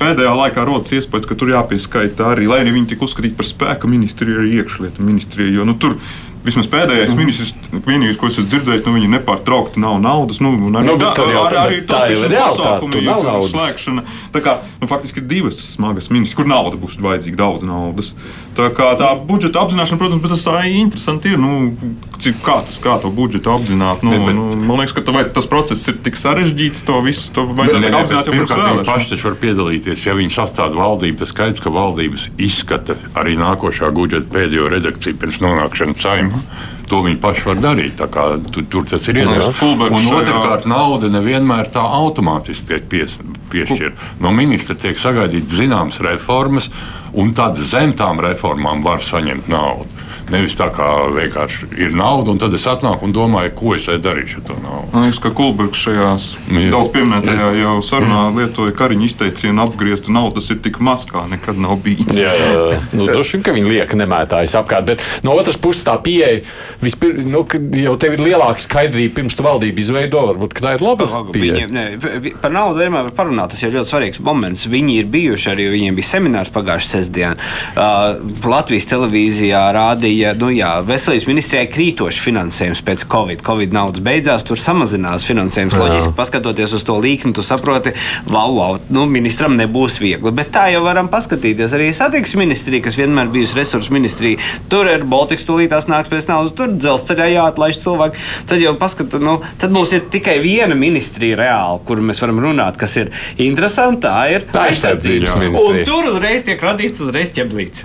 [0.00, 4.40] pēdējā laikā rodas iespējas, ka tur jāpieskaita arī, lai viņi tika uzskatīti par spēka ministriju,
[4.42, 5.54] arī iekšlietu ministriju.
[5.60, 5.96] Jo, nu, tur,
[6.46, 7.18] Vismaz pēdējais Mhm.
[7.18, 7.52] ministrs,
[7.86, 10.38] vienīgais, ko es esmu dzirdējis, nu, viņi nepārtraukti nav naudas.
[10.40, 13.50] Nu, arī, Nu, bet tur jau tā- arī tā ir pasākumi, tur naudas.
[13.52, 14.02] slēgšana.
[14.32, 18.12] Tā kā, nu, faktiski ir divas smagas ministrijas, kur nauda būs vajadzīga, daudz naudas.
[18.56, 21.38] Tā kā tā budžeta apzināšana, protams, bet tas tā interesanti ir.
[21.38, 21.76] Nu,
[22.18, 24.02] cik, kā, tas, kā to budžetu apzināt?
[24.02, 27.02] Nu, Ne, bet- nu, man liekas, ka tā, vai, tas process ir tik sarežģīts, to
[27.02, 30.06] visu to vajadzētu Nē, nē, apzināt bet jau pirms Pirmkārt, viņi paši taču var piedalīties.
[30.06, 35.40] Ja viņi sastāv valdību, tad skaidrs, ka valdības izskata arī nākošā budžeta pēdējo redakciju pirms
[35.40, 35.96] nonākšanas
[36.40, 36.72] saimā.
[36.86, 37.96] To viņi paši var darīt.
[37.98, 39.62] tā kā Tur, tur tas ir iespējams.
[39.90, 43.18] Un otrkārt, nauda nevienmēr tā automātiski tiek pies,
[43.50, 44.12] piešķirta.
[44.22, 46.70] No ministra tiek sagaidīts zināmas reformas,
[47.16, 50.04] un tad zem tām reformām var saņemt naudu.
[50.26, 54.02] Nevis tā kā vienkārši ir nauda, un tad es atnāku un domāju, ko es šeit
[54.02, 54.88] darīšu ar to naudu.
[54.90, 56.64] Man liekas, ka Kulbergs šajā Jā.
[56.72, 60.40] daudz pieminētajā jau sarunā lietoja kariņu izteicienu apgrieztu naudu.
[60.40, 62.10] Tas ir tik maz, kā nekad nav bijis.
[62.10, 62.80] Jā, jā, jā.
[62.98, 64.88] nu, droši vien, ka viņi lieka nemētājas apkārt.
[64.90, 66.42] Bet no otras puses, tā pieeja,
[66.82, 67.44] vispirms, nu,
[67.84, 70.26] jau tev ir lielāka skaidrība pirms tu valdību izveido.
[70.32, 71.70] Varbūt ka tā ir laba pieeja.
[71.70, 73.54] Viņiem, ne, par naudu vienmēr var parunāt.
[73.54, 74.66] Tas ir ļoti svarīgs moments.
[74.66, 77.36] Viņi ir bijuši arī, viņiem bija seminārs pagājušā sestdienā.
[77.76, 83.42] Uh, Latvijas televīzijā rādīja, nu jā, veselības ministrijai krītoši finansējums pēc Covid.
[83.46, 85.76] Covid naudas beidzās, tur samazinās finansējums.
[85.76, 85.82] Jā.
[85.82, 87.94] Loģiski, paskatoties uz to līkni, tu saproti,
[88.30, 90.32] wow, wow, nu, ministram nebūs viegli.
[90.36, 91.74] Bet tā jau varam paskatīties.
[91.76, 94.40] Arī satiksmes ministrija, kas vienmēr bijusi resursu ministrija,
[94.72, 98.24] tur ir Baltikas tūlītās nāks pēc naudas, tur dzelzceļā jāatlaiž cilvēki.
[98.50, 102.78] Tad jau paskatās, nu, tad mums ir tikai viena ministrija reāli, kur mēs varam runāt,
[102.80, 104.04] kas ir interesanti.
[104.06, 105.84] Tā ir Aizsardzības Un ministrija.
[105.88, 107.84] tur uzreiz tiek radīts uzreiz ķeblīts.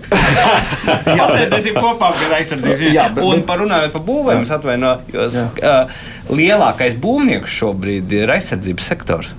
[1.22, 2.82] Pasēdēsim kopā pie aizsardzības.
[2.94, 5.38] Jā, bet- Un parunājot par būvēm, es atvainojos.
[5.62, 5.92] Uh,
[6.30, 9.34] lielākais būvnieks šobrīd ir aizsardzības sektors.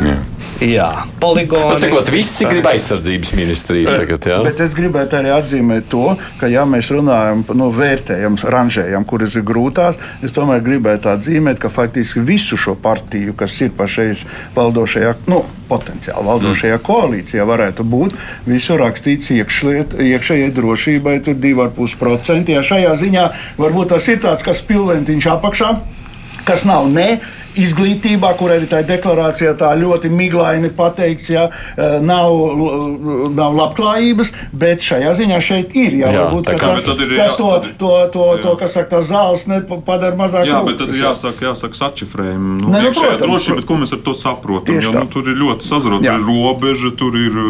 [0.00, 0.16] Jā.
[0.60, 1.72] Jā, poligoni.
[1.72, 4.26] Pats, visi grib aizsardzības ministriju tagad.
[4.28, 4.40] Jā.
[4.44, 9.38] Bet es gribētu arī atzīmēt to, ka, ja mēs runājam par nu, vērtējam, ranžējam, kuras
[9.40, 15.14] ir grūtās, es tomēr gribētu atzīmēt, ka faktiski visu šo partiju, kas ir pašreiz valdošajā,
[15.32, 16.84] nu, potenciāli valdošajā mm.
[16.90, 18.18] koalīcijā, varētu būt
[18.50, 22.52] visu rakstīts iekšliet, iekšējai drošībai, tur 2,5%.
[22.52, 23.24] Ja šajā ziņā
[23.56, 25.72] varbūt tas ir tāds, kas pilventiņš apakšā
[26.44, 27.18] kas nav ne
[27.58, 31.46] izglītībā, kur arī tajā deklarācijā tā ļoti miglaini pateikts, ja
[32.04, 32.36] nav,
[33.34, 35.98] nav labklājības, bet šajā ziņā šeit ir.
[36.00, 38.42] Jā, jā, varbūt, kā, tas, ir, kas to, to, to, jā.
[38.44, 39.46] to, kas saka, tās zāles
[39.86, 40.46] padara mazāk.
[40.48, 42.56] Jā, bet tad ir jāsaka, jāsaka sačifrējumi.
[42.60, 44.80] Nu, ne, nu, protams, drošība, ko mēs ar to saprotam?
[44.80, 47.40] Jo, nu, tur ir ļoti sazrota, tur ir robeža, tur ir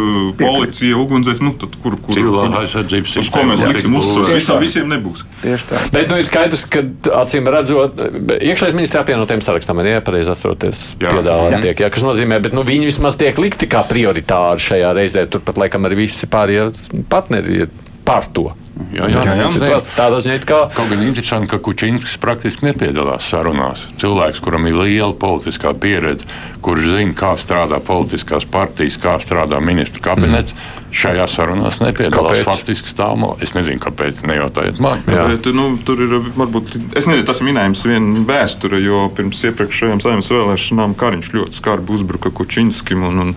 [0.40, 4.34] policija, ugunsdzēs, nu, tad kur, kur, kur aizsardzības uz ko mēs liksim uzsvaru?
[4.40, 5.24] Visam visiem nebūs.
[5.44, 5.84] Tieši tā.
[5.94, 6.84] Bet, nu, ir skaidrs, ka
[7.20, 8.00] acīm redzot,
[8.40, 11.84] iekšējais ministrija apvienotiem sarakstam ir pareizi atroties piedāvājumi tiek.
[11.84, 15.26] Jā, kas nozīmē, ka nu, viņi vismaz tiek likti kā prioritāri šajā reizē.
[15.30, 16.70] Turpat laikam arī visi pārējie
[17.10, 17.72] partneri ir
[18.06, 18.50] par to.
[18.94, 19.78] Jā, jā, jā, jā, jā.
[19.94, 20.60] Tādā ziņā, ka.
[20.74, 23.86] Kaut gan interesanti, ka Kučinskis praktiski nepiedalās sarunās.
[24.00, 26.28] Cilvēks, kuram ir liela politiskā pieredze,
[26.64, 30.90] kurš zina, kā strādā politiskās partijas, kā strādā ministra kabinets, mm.
[31.02, 32.40] šajā sarunās nepiedalās.
[32.40, 32.48] Kāpēc?
[32.48, 33.38] Faktiski stāv malā.
[33.44, 34.24] Es nezinu, kāpēc.
[34.30, 35.04] Nejautājiet man.
[35.10, 35.28] Jā.
[35.30, 40.02] Bet, nu, tur ir varbūt, es nezinu, tas ir minējums viena vēsture, jo pirms iepriekšējām
[40.04, 43.06] saimnes vēlēšanām Kariņš ļoti skarbi uzbruka Kučinskim.
[43.08, 43.34] Un, un,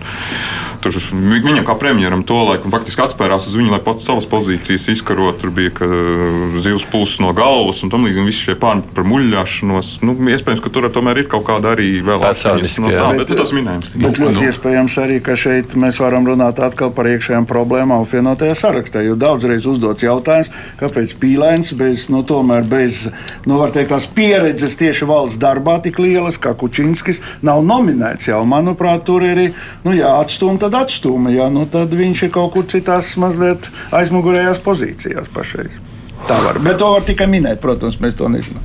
[0.84, 4.88] tur viņam kā premjeram to laiku faktiski atspērās uz viņu, lai pats savas pozīcijas
[5.34, 8.26] izkarot tur bija zivs pulss no galvas un tam līdzīgi.
[8.26, 10.02] Visi šie pāri par muļļāšanos.
[10.04, 13.38] Nu, iespējams, ka tur tomēr ir kaut kāda arī vēl atsevišķa no tā, bet, bet
[13.38, 13.90] tas minējums.
[13.94, 14.46] Bet ļoti nu.
[14.48, 19.04] iespējams arī, ka šeit mēs varam runāt atkal par iekšējām problēmām apvienotajā sarakstā.
[19.04, 23.06] Jo daudzreiz uzdots jautājums, kāpēc pīlēns bez, nu, tomēr bez,
[23.48, 28.42] nu, var teikt, tās pieredzes tieši valsts darbā tik lielas, kā Kučinskis, nav nominēts jau.
[28.48, 29.44] Manuprāt, tur ir,
[29.84, 34.62] nu, jā, atstūma, tad atstūma, jā, nu, tad viņš ir kaut kur citās mazliet aizmugurējās
[34.64, 35.78] pozīcijās izskatās pašreiz.
[36.24, 36.58] Tā var.
[36.62, 38.62] Bet to var tikai minēt, protams, mēs to nezinām.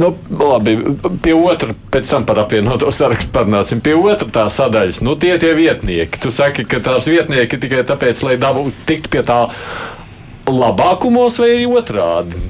[0.00, 0.78] Nu, labi,
[1.20, 3.82] pie otra, pēc tam par apvienoto sarakstu parunāsim.
[3.84, 6.20] Pie otra tā sadaļas, nu, tie tie vietnieki.
[6.22, 9.42] Tu saki, ka tās vietnieki tikai tāpēc, lai dabūtu tikt pie tā
[10.48, 12.40] labākumos vai otrādi?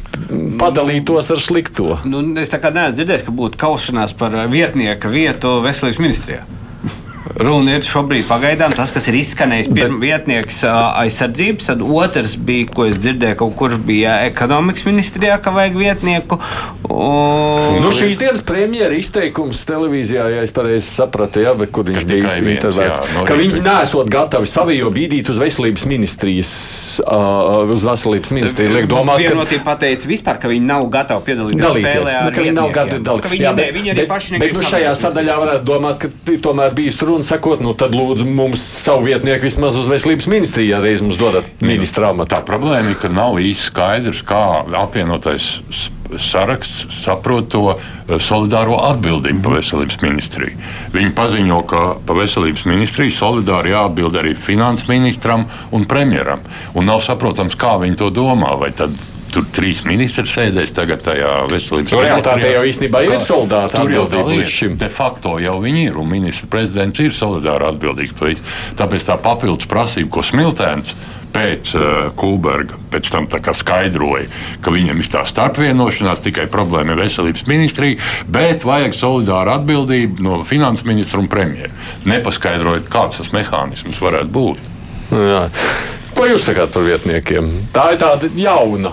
[0.60, 1.98] Padalītos ar slikto.
[2.06, 6.44] Nu, es tā kā neesmu dzirdējis, ka būtu kaušanās par vietnieka vietu veselības ministrijā.
[7.38, 9.70] Runa ir šobrīd pagaidām tas, kas ir izskanējis.
[9.70, 15.52] Pirmā vietnieks aizsardzības, tad otrs bija, ko es dzirdēju, kaut kur bija ekonomikas ministrijā, ka
[15.54, 16.40] vajag vietnieku.
[16.90, 17.78] Un...
[17.84, 23.12] Nu, šīs dienas premjera izteikums televīzijā, ja es pareizi sapratu, ja, kur viņš bija intervētas,
[23.14, 26.50] no ka viņi nesot gatavi savijo bīdīt uz veselības ministrijas,
[27.04, 28.74] uh, uz veselības ministriju.
[28.74, 32.26] Liek domāt, ka vienotība pateica vispār, ka viņi nav gatavi piedalīties dalīties, spēlē nu, ar
[32.26, 33.38] nu, ka viņi nav gatavi dalīties.
[33.40, 36.98] Jā, bet, viņi arī bet, paši bet, nu, šajā sadaļā varētu domāt, ka tomēr bijis
[37.06, 41.02] runa un sakot, nu tad lūdzu mums savu vietnieku vismaz uz veselības ministriju, ja reiz
[41.04, 42.32] mums dodat ministra amatu.
[42.34, 44.40] Tā problēma ir, ka nav īsti skaidrs, kā
[44.80, 45.58] apvienotais
[46.18, 50.56] saraksts saprot to eh, solidāro atbildību par veselības ministriju.
[50.96, 56.42] Viņi paziņo, ka par veselības ministriju solidāri jāatbild arī finanses ministram un premjeram.
[56.74, 58.56] Un nav saprotams, kā viņi to domā.
[58.60, 58.96] Vai tad
[59.34, 62.08] tur trīs ministri sēdēs tagad tajā veselības ministrijā.
[62.08, 64.76] Realitāte jau īstenībā ir solidāra atbildība līdz šim.
[64.80, 68.44] De facto jau viņi ir, un ministrs prezidents ir solidāri atbildīgs par visu.
[68.78, 70.94] Tāpēc tā papildus prasība, ko Smiltēns
[71.30, 71.84] pēc uh,
[72.18, 74.26] Kulberga pēc tam skaidroja,
[74.64, 80.40] ka viņam ir tā starpvienošanās, tikai problēma ir veselības ministrija, bet vajag solidāru atbildību no
[80.48, 81.70] finanses ministra un premjera.
[82.10, 84.72] Nepaskaidrojot, kāds tas mehānisms varētu būt.
[85.14, 85.44] Jā.
[86.16, 87.52] Ko jūs sakāt par vietniekiem?
[87.74, 88.92] Tā ir tāda jauna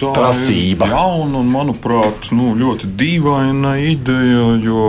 [0.00, 0.88] tā prasība.
[0.90, 4.46] Jauna un, manuprāt, nu, ļoti dīvaina ideja.
[4.62, 4.82] Jo,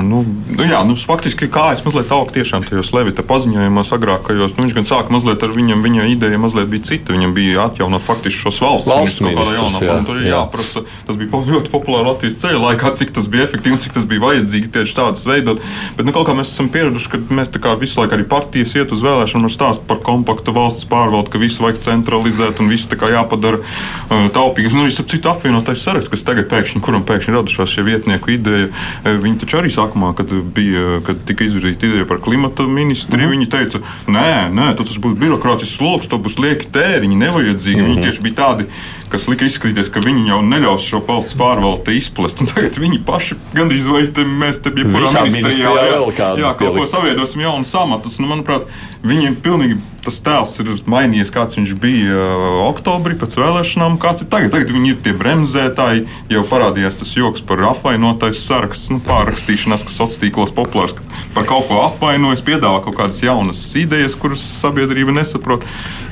[0.00, 0.22] nu,
[0.58, 4.56] jā, nu, faktiski kā es mazliet augu tiešām tajos Levita paziņojumos agrākajos.
[4.56, 7.14] Nu, viņš gan sāka mazliet ar viņam, viņa ideja mazliet bija cita.
[7.14, 9.78] Viņam bija atjaunot faktiski šos valsts, ministrus.
[9.80, 9.98] Jā, jā.
[10.24, 13.96] Jā, jāprasa, tas bija ļoti populāri Latvijas ceļa laikā, cik tas bija efektīvi un cik
[13.96, 15.62] tas bija vajadzīgi tieši tādas veidot.
[15.98, 19.02] Bet nu, kaut kā mēs esam pieraduši, ka mēs visu laiku arī partijas iet uz
[19.04, 23.60] vēlēšanām ar stāstu par kompaktu valsts pārvaldu, ka visu vajag centralizēt un viss jāpadara
[24.32, 24.74] taupīgas.
[24.76, 28.68] Nu, Starp citu, apvienotais saraksts, kas tagad pēkšņi, kuram pēkšņi radušās šie vietnieku ideja,
[29.04, 33.34] e, viņi taču arī sākumā, kad, bija, kad tika izvirzīta ideja par klimata ministriju, mm.
[33.36, 37.80] viņi teica, nē, nē, tas būs birokrātisks sloks, to būs lieki tēriņi, nevajadzīgi.
[37.80, 37.94] Mm -hmm.
[37.94, 38.08] Viņi mhm.
[38.08, 38.68] tieši bija tādi,
[39.12, 42.42] kas lika izskatīties, ka viņi jau neļaus šo valsts pārvaldi izplest.
[42.54, 44.94] Tagad viņi paši gandrīz vai te, mēs te bijām
[45.28, 48.20] ministrijā, jā, jā, jā, kaut ko saviedosim jaunu samatus.
[48.22, 48.68] Nu, manuprāt,
[49.06, 54.30] viņi pilnīgi tas tēls ir mainījies, kāds viņš bija uh, oktobrī pēc vēlēšanām, kāds ir
[54.32, 54.52] tagad.
[54.52, 59.96] Tagad viņi ir tie bremzētāji, jau parādījās tas joks par apvainotais saraksts, nu, pārrakstīšanās, kas
[59.96, 60.96] sociālos tīklos populārs,
[61.36, 65.64] par kaut ko apvainojas, piedāvā kaut kādas jaunas idejas, kuras sabiedrība nesaprot.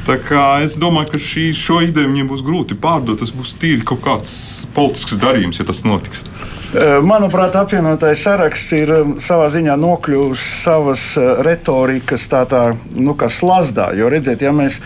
[0.02, 3.20] Tā kā es domāju, ka šī, šo ideju viņiem būs grūti pārdot.
[3.22, 4.32] Tas būs tīri kaut kāds
[4.74, 6.24] politisks darījums, ja tas notiks.
[6.72, 11.02] Manuprāt, apvienotais saraksts ir savā ziņā nokļuvis savas
[11.44, 13.90] retorikas tādā, nu, kā slazdā.
[13.98, 14.78] Jo, redziet, ja mēs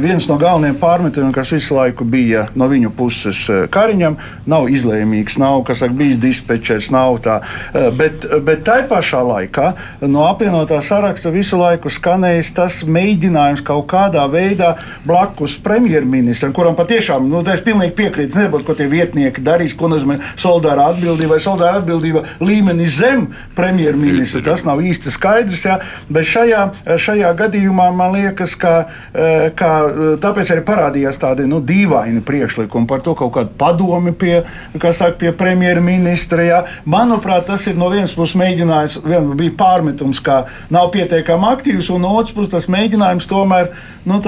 [0.00, 5.38] viens no galvenajiem pārmetumiem, kas visu laiku bija no viņu puses eh, Kariņam, nav izlēmīgs,
[5.42, 7.40] nav saka, bijis dispečers, nav tā.
[7.74, 9.72] Eh, bet, bet tai pašā laikā
[10.06, 14.76] no apvienotā saraksta visu laiku skanējis tas mēģinājums kaut kādā veidā
[15.06, 20.20] blakus premjerministram, kuram patiešām, nu, es pilnīgi piekrītu, nebūtu, ko tie vietnieki darīs, ko nozīmē
[20.40, 24.42] solidāra atbildība vai solidāra atbildība līmeni zem premjerministra.
[24.50, 25.78] Tas nav īsti skaidrs, jā,
[26.12, 26.62] bet šajā,
[27.00, 28.74] šajā gadījumā man liekas, ka,
[29.14, 29.70] eh, ka
[30.22, 34.42] tāpēc arī parādījās tādi nu, dīvaini priekšlikumi par to kaut kādu padomi pie,
[34.78, 36.42] saka, pie premjerministra.
[36.42, 36.60] Jā.
[36.86, 42.04] Manuprāt, tas ir no vienas puses mēģinājums, vien bija pārmetums, ka nav pietiekami aktīvs, un
[42.04, 43.72] no otras puses tas mēģinājums tomēr
[44.08, 44.18] nu,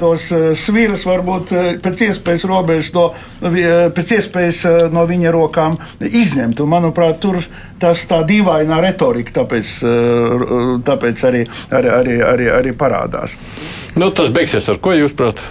[0.00, 1.52] tos sviras varbūt
[1.84, 3.10] pēc iespējas robežas no,
[3.40, 4.62] pēc iespējas
[4.94, 6.39] no viņa rokām izņemt.
[6.48, 7.40] Un, manuprāt, tur
[7.80, 9.72] tas tā dīvainā retorika tāpēc,
[10.86, 13.36] tāpēc arī, arī, arī, arī, arī parādās.
[13.98, 15.42] Nu, tas beigsies ar ko jūs prāt?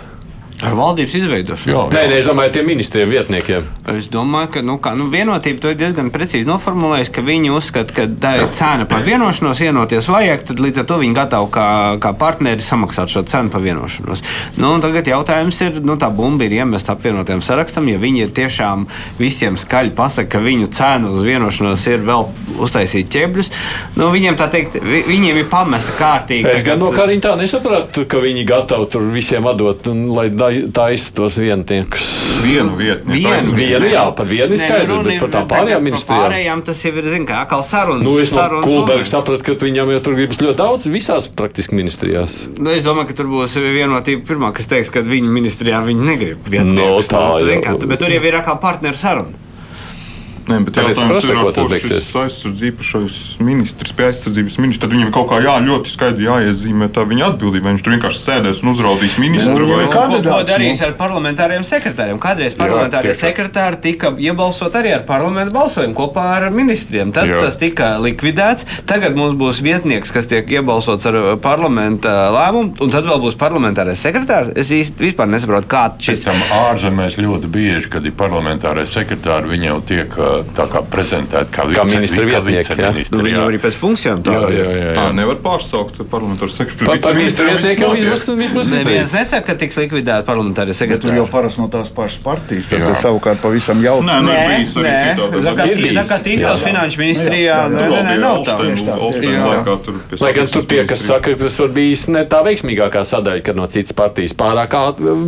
[0.60, 1.72] Ar valdības izveidošanu.
[1.72, 1.95] Jā, jā.
[1.95, 3.67] Nē, nē, es domāju, tiem ministriem, vietniekiem.
[3.93, 7.95] Es domāju, ka nu, kā, nu, vienotība to ir diezgan precīzi noformulējusi, ka viņi uzskata,
[7.95, 11.67] ka tā ir cena par vienošanos, vienoties vajag, tad līdz ar to viņi gatavi kā,
[12.04, 14.24] kā partneri samaksāt šo cenu par vienošanos.
[14.60, 18.84] Nu, tagad jautājums ir, nu, tā bumba ir iemesta apvienotiem sarakstam, ja viņi ir tiešām
[19.22, 22.28] visiem skaļi pasaka, ka viņu cena uz vienošanos ir vēl
[22.60, 23.54] uztaisīt ķēbļus,
[23.95, 26.52] nu, viņiem tā teikt, vi, viņiem ir pamesta kārtīgi.
[26.52, 30.28] Es gan no kā viņi tā nesapratu, ka viņi gatavi tur visiem atdot, un, lai
[30.76, 32.06] taisa tos vietniekus.
[32.40, 33.16] Vienu vietnieku.
[33.16, 36.22] Vienu, vienu, jā, par vienu ir skaidrs, nu, bet par tām pārējām ministrijām.
[36.24, 38.06] Pārējām tas jau ir, zin, kā atkal sarunas.
[38.06, 42.40] Nu, es no Kulbergs sapratu, ka viņam jau tur gribas ļoti daudz visās praktiski ministrijās.
[42.56, 46.48] Nu, es domāju, ka tur būs vienotība pirmā, kas teiks, ka viņu ministrijā viņi negrib
[46.48, 47.12] vietniekus.
[47.12, 49.49] No, tā, nu, zin, kā, bet tur jau ir atkal partneru saruna.
[50.50, 55.42] Nē, bet jautājums ir, ko šis aizsardzības ministrs, pie aizsardzības ministra, tad viņam kaut kā
[55.44, 57.70] jā, ļoti skaidri jāiezīmē tā viņa atbildība.
[57.70, 59.68] Viņš tur vienkārši sēdēs un uzraudīs ministru.
[59.70, 59.84] Vai...
[59.94, 62.18] Ko, ko darīs ar parlamentāriem sekretāriem?
[62.24, 67.14] Kādreiz parlamentārie sekretāri tika iebalsot arī ar parlamentu balsojumu kopā ar ministriem.
[67.14, 67.44] Tad jā.
[67.46, 68.66] tas tika likvidēts.
[68.90, 74.02] Tagad mums būs vietnieks, kas tiek iebalsots ar parlamenta lēmumu, un tad vēl būs parlamentārais
[74.02, 74.56] sekretārs.
[74.58, 76.26] Es īsti vispār nesaprotu, kā šis.
[76.58, 80.20] Ārzemēs ļoti bieži, kad ir parlamentārais sekretārs, viņi jau tiek
[80.58, 83.08] tā kā prezentēti kā, kā ministra vietnieki.
[83.13, 84.52] Nu, viņi arī pēc funkcijām tādu.
[84.54, 84.95] Jā, jā, jā, jā.
[84.97, 86.99] Tā nevar pārsaukt parlamentāru sekretāru.
[87.06, 91.17] Par ministra vietnieku jau vismaz, vismaz neviens nesaka, ka tiks likvidēta parlamentāra sekretāra.
[91.19, 92.69] Jau parasti no tās pašas partijas.
[92.71, 93.97] Tad tas savukārt pavisam jau.
[94.06, 95.43] Nē, nē, bijis arī citādi.
[95.99, 97.60] Zaka, tīstos finanšu ministrijā.
[97.73, 98.58] Nē, nē, nav tā.
[100.19, 103.60] Lai gan tur tie, kas saka, ka tas var bijis ne tā veiksmīgākā sadaļa, kad
[103.60, 104.75] no citas partijas pārāk,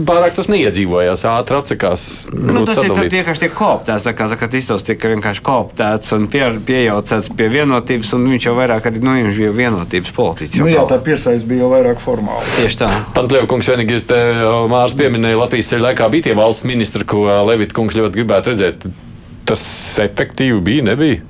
[0.07, 2.07] pārāk tas neiedzīvojās, ātri atsakās.
[2.33, 7.31] Nu, tas ir vienkārši tiek koptās, tā kā Zakatistovs tika vienkārši kooptēts un pie, piejaucēts
[7.37, 10.61] pie vienotības, un viņš jau vairāk arī nu, viņš bija vienotības politiķis.
[10.61, 12.45] Nu, jā, tā piesaist bija jau vairāk formāli.
[12.59, 12.91] Tieši tā.
[13.17, 14.19] Pantļev kungs vienīgi te
[14.71, 18.87] Mārs pieminēja Latvijas ceļu laikā bija tie valsts ministri, ko Levita kungs ļoti gribētu redzēt.
[19.49, 19.65] Tas
[20.03, 21.23] efektīvi bija, nebija?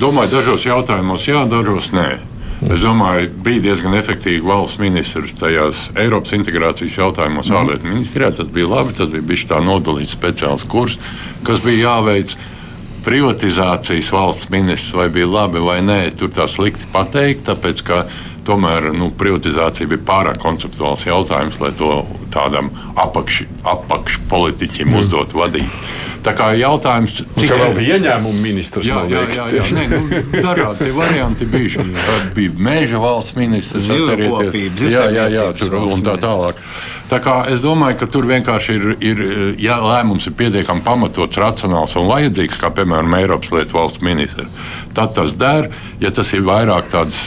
[0.00, 2.35] Domāju, dažos jautājumos jā, dažos nē.
[2.64, 7.58] Es domāju, bija diezgan efektīvi valsts ministrs tajās Eiropas integrācijas jautājumos, mm.
[7.60, 8.30] ārlietu ministrijā.
[8.38, 10.96] Tas bija labi, tas bija bijis tā nodalīts speciāls kurs,
[11.46, 12.32] kas bija jāveic.
[13.06, 18.00] Privatizācijas valsts ministrs vai bija labi vai nē, tur tā slikti pateikt, tāpēc ka
[18.46, 21.92] tomēr nu, privatizācija bija pārāk konceptuāls jautājums, lai to
[22.34, 25.72] tādam apakšpolitiķim apakš uzdot vadīt.
[26.26, 28.88] Tā kā jautājums, cik daudz bija ieņēmumu ministrs?
[28.88, 29.66] Jā, jā, jā, jā, jā.
[29.76, 30.00] Nē, nu,
[30.42, 31.84] dažādi varianti bija.
[32.08, 36.58] Tad bija meža valsts ministrs, atcerieties, jā, jā, jā, tur un tā tālāk.
[37.06, 39.24] Tā kā es domāju, ka tur vienkārši ir, ir
[39.62, 44.50] ja lēmums ir pietiekami pamatots, racionāls un vajadzīgs, kā piemēram Eiropas lietu valsts ministrs.
[44.98, 45.70] Tad tas der,
[46.02, 47.22] ja tas ir vairāk tāds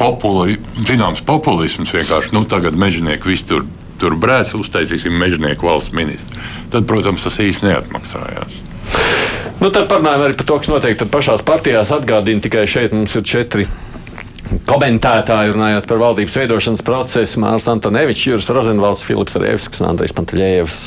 [0.00, 0.56] populi,
[0.88, 2.32] zināms populisms vienkārši.
[2.34, 3.68] Nu, tagad mežonieki visi tur
[4.00, 6.40] tur brēc, uztaisīsim mežonieku valsts ministru.
[6.72, 8.58] Tad, protams, tas īsti neatmaksājās.
[9.60, 11.92] Nu, tad parunājam arī par to, kas notiek pašās partijās.
[11.92, 13.68] Atgādini tikai šeit mums ir četri.
[14.66, 20.80] Komentētāji runājot par valdības veidošanas procesu, Mārcis Antonevičs, Juris Rozenvalds, Filips Rēvskis un Andrejs Pantaļējevs.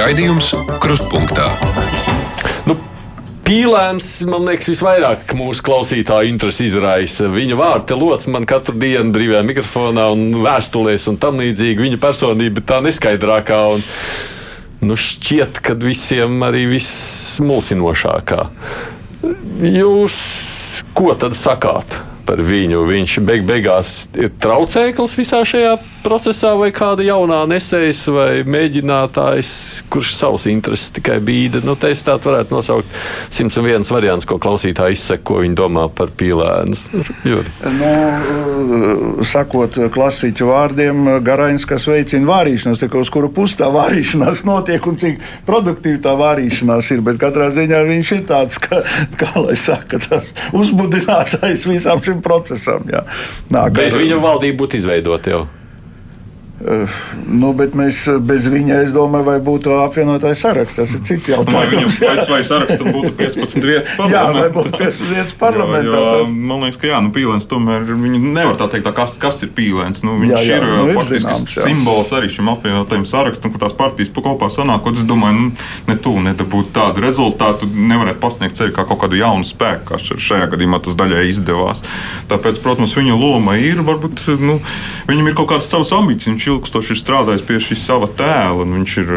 [0.00, 1.50] Raidījums Krustpunktā
[3.50, 7.26] Pīlēns, man liekas, visvairāk mūsu klausītāju interesi izraisa.
[7.34, 11.82] Viņa vārta lots man katru dienu brīvajā mikrofonā un vēstulēs un tam līdzīgi.
[11.82, 13.82] Viņa personība tā neskaidrākā un
[14.86, 18.46] nu, šķiet, ka visiem arī vismulsinošākā.
[19.80, 20.20] Jūs
[20.94, 21.98] ko tad sakāt?
[22.30, 22.84] Par viņu.
[22.86, 29.50] Viņš beig beigās ir traucēklis visā šajā procesā, vai kāda jaunā nesējas vai mēģinātājs,
[29.92, 31.62] kurš savus intereses tikai bīda.
[31.66, 33.00] Nu, es tādu varētu nosaukt
[33.34, 36.78] 101 variants, ko klausītāji izsaka, ko viņi domā par pīlēnu.
[37.80, 37.90] Nu,
[39.26, 45.20] sakot klasiķu vārdiem, garains, kas veicina vārīšanos, uz kuru pusi tā vārīšanās notiek un cik
[45.48, 47.04] produktīva tā vārīšanās ir.
[47.06, 48.82] Bet katrā ziņā viņš ir tāds, ka,
[49.20, 52.84] kā lai saka, tas uzbudinātājs visam šim procesam.
[52.90, 53.04] Jā.
[53.52, 55.42] Nā, Bez viņa valdība būtu izveidota jau.
[56.60, 56.90] Uh,
[57.24, 60.76] nu, bet mēs bez viņa, es domāju, vai būtu apvienotais saraksts.
[60.76, 61.56] Tas ir cits jautājums.
[61.56, 64.18] Vai viņam pēc vai sarakstam būtu 15 vietas parlamentā?
[64.18, 65.94] jā, vai būtu 15 vietas parlamentā.
[65.94, 69.40] jo, jo, man liekas, ka jā, nu, pīlēns tomēr, nevar tā teikt, tā, kas, kas
[69.46, 70.02] ir pīlēns.
[70.04, 73.76] Nu, viņš jā, jā, ir nu, faktiski zināms, simbols arī šim apvienotajam sarakstam, kur tās
[73.80, 75.00] partijas kopā sanākot.
[75.00, 75.54] Es domāju, nu,
[75.88, 80.02] ne tu, ne dabūt tādu rezultātu, nevarētu pasniegt ceļu kā kaut kādu jaunu spēku, kā
[80.04, 81.80] šajā gadījumā tas daļai izdevās.
[82.28, 84.60] Tāpēc, protams, viņa loma ir, varbūt, nu,
[85.08, 88.66] viņam ir kaut kādas savas ambīcijas ilgstoši ir strādājis pie šī sava tēla.
[88.70, 89.12] Viņš ir,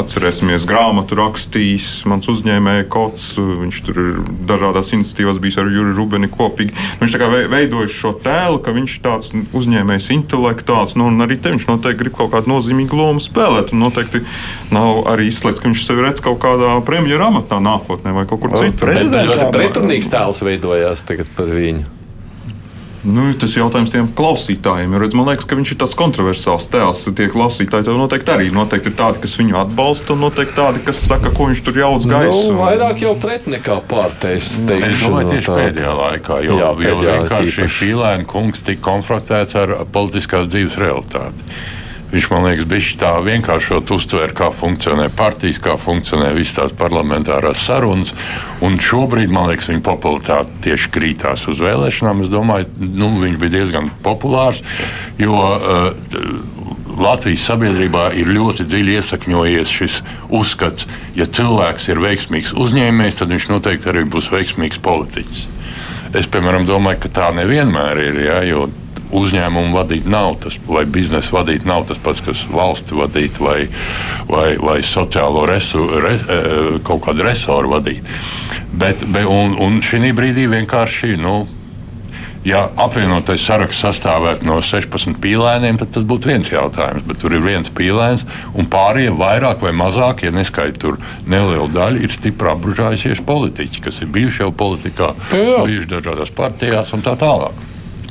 [0.00, 6.30] atcerēsimies, grāmatu rakstījis, mans uzņēmēja kods, viņš tur ir dažādās iniciatīvās bijis ar Juri Rubeni
[6.32, 6.76] kopīgi.
[7.00, 11.38] Viņš tā kā veidojis šo tēlu, ka viņš ir tāds uzņēmējs, intelektuāls, nu, un arī
[11.40, 13.74] te viņš noteikti grib kaut kādu nozīmīgu lomu spēlēt.
[13.74, 14.22] Un noteikti
[14.74, 18.56] nav arī izslēgts, ka viņš sevi redz kaut kādā premjera amatā nākotnē vai kaut kur
[18.58, 18.94] citur.
[18.96, 21.95] Ļoti pretrunīgs tēls veidojās tagad par viņu.
[23.06, 24.94] Nu, tas ir jautājums tiem klausītājiem.
[24.94, 27.04] Jo, redz, man liekas, ka viņš ir tāds kontroversāls tēls.
[27.16, 31.04] Tie klausītāji tev noteikti arī noteikti ir tādi, kas viņu atbalsta, un noteikti tādi, kas
[31.06, 32.50] saka, ko viņš tur jauc gaisu.
[32.50, 34.58] Nu, vairāk jau pret nekā pārteicis.
[34.66, 39.58] Es domāju, tieši no pēdējā laikā, jo, Jā, pēdējā jo vienkārši Pīlēna kungs tika konfrontēts
[39.62, 41.50] ar politiskās dzīves realitāti.
[42.12, 47.64] Viņš man liekas, bija tā vienkāršot uztvērt, kā funkcionē partijas, kā funkcionē visas tās parlamentārās
[47.66, 48.12] sarunas.
[48.64, 52.22] Un šobrīd, man liekas, viņa popularitāte tieši krītās uz vēlēšanām.
[52.22, 54.62] Es domāju, nu, viņš bija diezgan populārs,
[55.18, 55.90] jo uh,
[56.96, 59.98] Latvijas sabiedrībā ir ļoti dziļi iesakņojies šis
[60.32, 60.86] uzskats,
[61.18, 65.44] ja cilvēks ir veiksmīgs uzņēmējs, tad viņš noteikti arī būs veiksmīgs politiķis.
[66.16, 68.20] Es, piemēram, domāju, ka tā nevienmēr ir.
[68.24, 68.40] Ja,
[69.16, 73.58] uzņēmumu vadīt nav tas, vai biznesa vadīt nav tas pats, kas valsti vadīt, vai,
[74.30, 76.40] vai, vai sociālo resu, re, e,
[76.86, 78.08] kaut kādu resoru vadīt.
[78.76, 81.16] Bet, bet, un, un šī brīdī vienkārši.
[81.20, 81.44] Nu,
[82.46, 87.02] Ja apvienotais saraksts sastāvētu no 16 pīlēniem, tad tas būtu viens jautājums.
[87.08, 88.22] Bet tur ir viens pīlēns,
[88.54, 93.98] un pārējie vairāk vai mazāk, ja neskaidro tur nelielu daļu, ir stipri apbružājušies politiķi, kas
[93.98, 97.66] ir bijuši jau politikā, bijuši dažādās partijās un tā tālāk.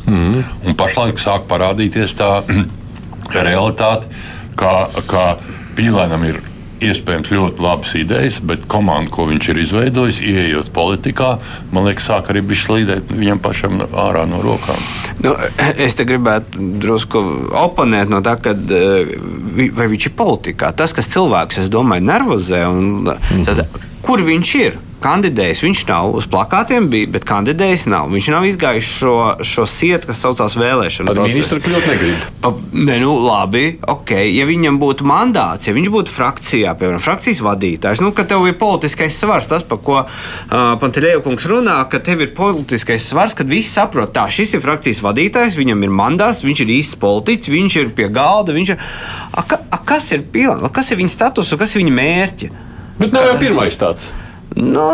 [0.06, 0.42] Mm.
[0.66, 2.32] Un pašlaik sāk parādīties tā
[3.50, 4.10] realitāte,
[4.60, 5.30] ka, ka
[5.76, 6.38] Pīlēnam ir
[6.84, 11.36] iespējams ļoti labas idejas, bet komanda, ko viņš ir izveidojis, ieejot politikā,
[11.76, 14.80] man liekas, sāk arī bija slīdēt viņam pašam ārā no rokām.
[15.24, 15.34] Nu,
[15.76, 17.22] es te gribētu drusku
[17.66, 20.74] oponēt no tā, ka vai viņš ir politikā.
[20.78, 23.66] Tas, kas cilvēks, es domāju, nervozē, un tad,
[24.06, 24.78] kur viņš ir?
[25.06, 25.64] Kandidējis.
[25.66, 28.10] Viņš nav uz plakātiem, bija, bet kandidējis nav.
[28.14, 29.16] Viņš nav izgājis šo,
[29.46, 31.34] šo sietu, kas saucās vēlēšanu procesu.
[31.36, 32.26] Ministra kļūt negrib.
[32.44, 34.16] Pa, ne, nu, labi, ok.
[34.34, 38.58] Ja viņam būtu mandāts, ja viņš būtu frakcijā, piemēram, frakcijas vadītājs, nu, ka tev ir
[38.60, 43.72] politiskais svars, tas, par ko uh, Pantelēkungs runā, ka tev ir politiskais svars, kad visi
[43.74, 47.96] saprot, tā, šis ir frakcijas vadītājs, viņam ir mandāts, viņš ir īsts politiķis, viņš ir
[47.98, 48.78] pie galda, ir.
[49.36, 52.54] A, a, kas ir pilns, kas ir viņa status un kas ir viņa mērķi?
[53.00, 54.12] Bet nav jau pirmais tāds.
[54.56, 54.88] Nu,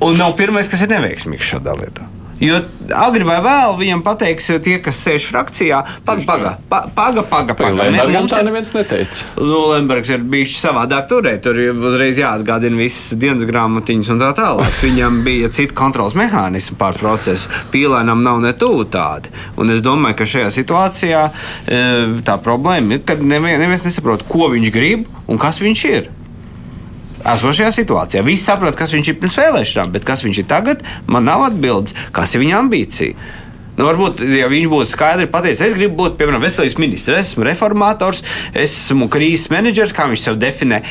[0.00, 2.08] un nav pirmais, kas ir neveiksmīgs šādā lietā.
[2.42, 2.56] Jo
[2.98, 6.56] agri vai vēl viņam pateiks, tie, kas sēž frakcijā, paga, paga,
[6.96, 7.54] paga, paga.
[7.54, 7.84] paga.
[7.86, 9.28] Lembergam tā neviens neteica.
[9.38, 14.80] Nu, Lembergs ir bijis savādāk turēt, tur uzreiz jāatgādina visas dienas grāmatiņas un tā tālāk.
[14.82, 17.52] Viņam bija cita kontrols mehānismi pār procesu.
[17.70, 19.30] Pīlēnam nav ne tuvu tādi.
[19.62, 21.84] Un es domāju, ka šajā situācijā e,
[22.26, 26.10] tā problēma ir, ka neviens nesaprot, ko viņš grib un kas viņš ir
[27.34, 28.24] esošajā situācijā.
[28.26, 31.96] Visi saprot, kas viņš ir pirms vēlēšanām, bet kas viņš ir tagad, man nav atbildes,
[32.14, 33.30] kas ir viņa ambīcija.
[33.72, 37.46] Nu, varbūt, ja viņš būtu skaidri pateicis, es gribu būt, piemēram, veselības ministrs, es esmu
[37.48, 38.20] reformators,
[38.52, 40.82] es esmu krīzes menedžers, kā viņš sev definē.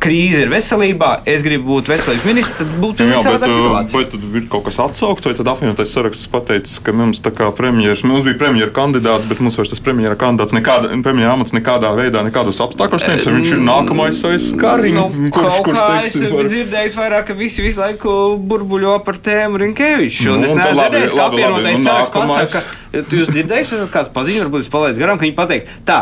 [0.00, 3.98] Krīze ir veselībā, es gribu būt veselības ministrs, tad būtu pilnīgi savādāka uh, situācija.
[3.98, 7.20] vai tad ir kaut kas atsaukts, vai tad apvienotais saraksts pateicis, ka mums
[7.58, 11.92] premjeras, mums bija premjera kandidāts, bet mums vairs tas premjera kandidāts nekāda, premjera amats nekādā
[11.98, 16.52] veidā, nekādos apstākļos nevis, viņš ir nākamais aiz skariņa, Nu, kurš, kurš kā teiksim, es
[16.52, 20.28] dzirdējis vairāk, ka visi visu laiku burbuļo par tēmu Rinkeviču.
[20.28, 22.62] Nu, Un es un tad neesmu dzirdējis, ka apvienotais saraksts pasaka,
[22.92, 25.98] ka jūs dzirdējāt, kāds paziņo, varbūt es palaidu garām, ka viņi pateikt, tā,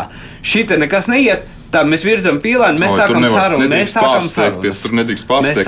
[0.46, 1.48] šī te nekas neiet.
[1.70, 3.68] Tā mēs virzām pīlāni, mēs tur sākam nevar- sarunu.
[3.70, 4.82] Mēs sākam sarunas.
[4.82, 5.64] Tur nedrīkst pārsteigties.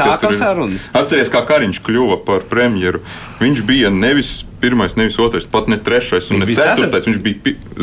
[0.99, 3.01] Atceries, kā Kariņš kļuva par premjeru.
[3.39, 7.05] Viņš bija nevis pirmais, nevis otrais, pat ne trešais un Viņš ne bija ceturtais.
[7.11, 7.39] Viņš bija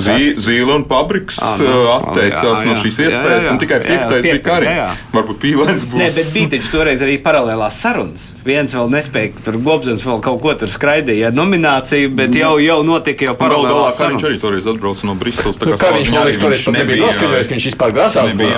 [0.07, 0.17] zi,
[0.47, 2.81] zīle un pabriks Ā, nu, uh, atteicās jā, no jā.
[2.85, 3.43] šīs Jā, jā, iespējas.
[3.45, 3.49] jā.
[3.53, 4.79] Un tikai Jā, jā, piektais bija piektais, Kariņš.
[5.19, 5.99] Varbūt pīlēns būs.
[6.01, 8.21] Nē, bet bija taču toreiz arī paralēlās sarunas.
[8.49, 12.77] Viens vēl nespēja, tur Gobsons vēl kaut ko tur skraidīja ar nomināciju, bet jau, jau
[12.87, 14.63] notika jau paralēlās Kariņš arī sarunas.
[14.63, 15.57] toreiz atbrauca no Briseles.
[15.59, 18.31] tā Nu, kā viņš savā man liekas, toreiz viņš nebija noskaņojis, ka viņš vispār grasās
[18.31, 18.57] Viņam Nebija.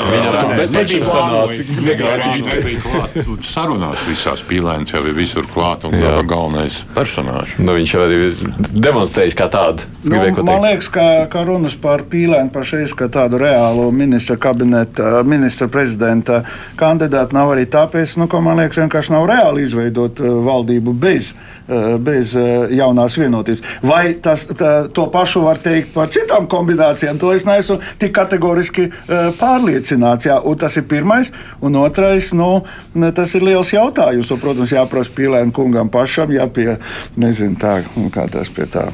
[2.22, 3.16] Viņš nebija klāt.
[3.26, 5.96] Tur Sarunās visās pīlēns jau ir visur klāt un
[6.30, 7.56] galvenais personāžs.
[7.62, 8.30] Nu, viņš jau arī
[8.76, 9.88] demonstrējis kā tādu.
[10.04, 15.70] Nu, man liekas, ka, ka runas par pīlēnu pašreiz, ka tādu reālu ministra kabineta, ministra
[15.72, 16.42] prezidenta
[16.80, 21.32] kandidātu nav arī tāpēc, nu, ka man liekas, vienkārši nav reāli izveidot uh, valdību bez,
[21.34, 23.64] uh, bez uh, jaunās vienotības.
[23.86, 28.90] Vai tas, tā, to pašu var teikt par citām kombinācijām, to es neesmu tik kategoriski
[29.40, 30.28] pārliecināts.
[30.28, 31.32] Jā, un tas ir pirmais,
[31.64, 32.50] un otrais, nu,
[33.16, 34.30] tas ir liels jautājums.
[34.30, 36.68] To, protams, jāprasa pīlēnu kungam pašam, jā, pie,
[37.20, 37.80] nezinu, tā,
[38.10, 38.88] kā tas pie tā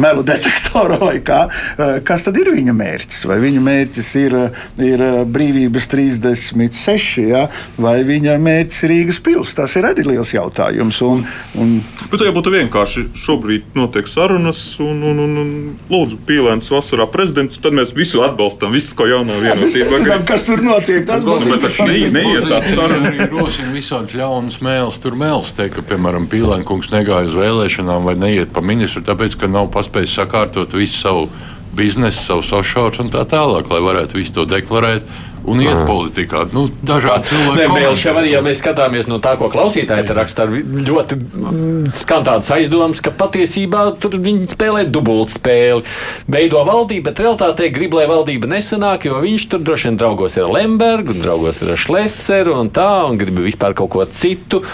[0.00, 1.48] melu detektora vai kā.
[1.78, 3.24] Eh, Kas tad ir viņa mērķis?
[3.28, 7.44] Vai viņa mērķis ir, eh, ir eh, brīvības 36, jā,
[7.78, 9.54] vai viņa mērķis ir Rīgas pils?
[9.58, 11.00] Tas ir arī liels jautājums.
[11.04, 11.24] Un,
[11.60, 11.74] un,
[12.10, 15.52] Bet ja būtu vienkārši šobrīd notiek sarunas, un, un, un, un
[15.90, 20.26] lūdzu, pīlēns vasarā prezidents, tad mēs visu atbalstam, visu, ko jaunā vienotība Zinām, grib.
[20.30, 21.04] kas tur notiek?
[21.06, 23.10] Tas ne- neiet tā saruna.
[23.10, 25.00] Arī rosina visādi ļaunas mēlus.
[25.02, 29.50] Tur mēls teikt, ka, piemēram, Pīlēnkungs negāja uz vēlēšanām vai neiet pa ministru, tāpēc, ka
[29.50, 31.28] nav paspējis sakārtot visu savu
[31.74, 35.08] biznesu, savus offshore un tā tālāk, lai varētu visu to deklarēt
[35.44, 36.44] un iet politikā.
[36.54, 37.66] Nu, dažādi cilvēki.
[37.68, 38.46] Komentē jau arī, ja to.
[38.48, 43.84] mēs skatāmies no tā, ko klausītāji te raksta, ļoti mm, skan tādas aizdomas, ka patiesībā
[44.00, 45.84] tur viņi spēlē dubultspēli.
[46.32, 50.46] Veido valdību, bet realtātē grib, lai valdība nesanāk, jo viņš tur droši vien draugos ir
[50.46, 54.64] ar Lembergu, un draugos ir ar Šleseru un tā, un grib vispār kaut ko citu.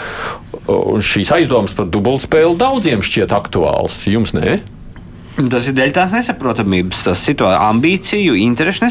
[0.71, 3.97] Un šīs aizdomas par dubultspēli daudziem šķiet aktuāls.
[4.11, 4.61] Jums ne?
[5.41, 8.85] Tas ir dēļ tās nesaprotamības, tas situācijas ambīciju, interešu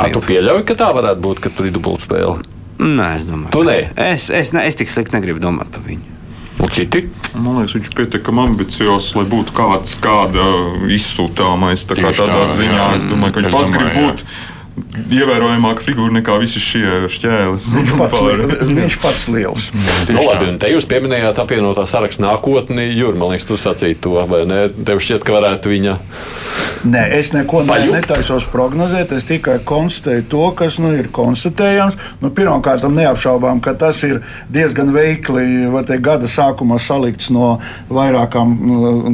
[0.00, 2.38] Vai tu pieļauj, ka tā varētu būt, ka tur ir dubultspēle?
[2.80, 3.52] Nē, es domāju.
[3.52, 3.76] Tu nē?
[4.08, 6.16] Es, es, ne, es tik slikti negribu domāt par viņu.
[6.70, 7.02] Citi?
[7.34, 10.44] Man liekas, viņš ir pietiekami ambiciozs, lai būtu kāds, kāda
[10.92, 11.86] izsūtāmais.
[11.88, 12.88] Tā kā tādā tā, ziņā jā.
[12.98, 14.10] es domāju, ka viņš Es pats grib domāju, jā.
[14.10, 14.24] būt
[15.10, 17.68] ievērojamāka figūra nekā visi šie šķēles.
[17.76, 19.70] Viņš pats, Par- viņš pats liels.
[20.10, 22.88] Nu, labi, un te jūs pieminējāt apvienotā saraksta nākotni.
[22.96, 24.62] Jūra, man liekas, tu sacīji to, vai ne?
[24.68, 25.96] Tev šķiet, ka varētu viņa.
[26.90, 29.12] Nē, es neko ne, netaisos prognozēt.
[29.16, 31.98] Es tikai konstatēju to, kas nu, ir konstatējams.
[32.22, 34.22] Nu, Pirmkārt, neapšaubām, ka tas ir
[34.52, 37.58] diezgan veikli var teikt, gada sākumā salikts no
[37.92, 38.54] vairākām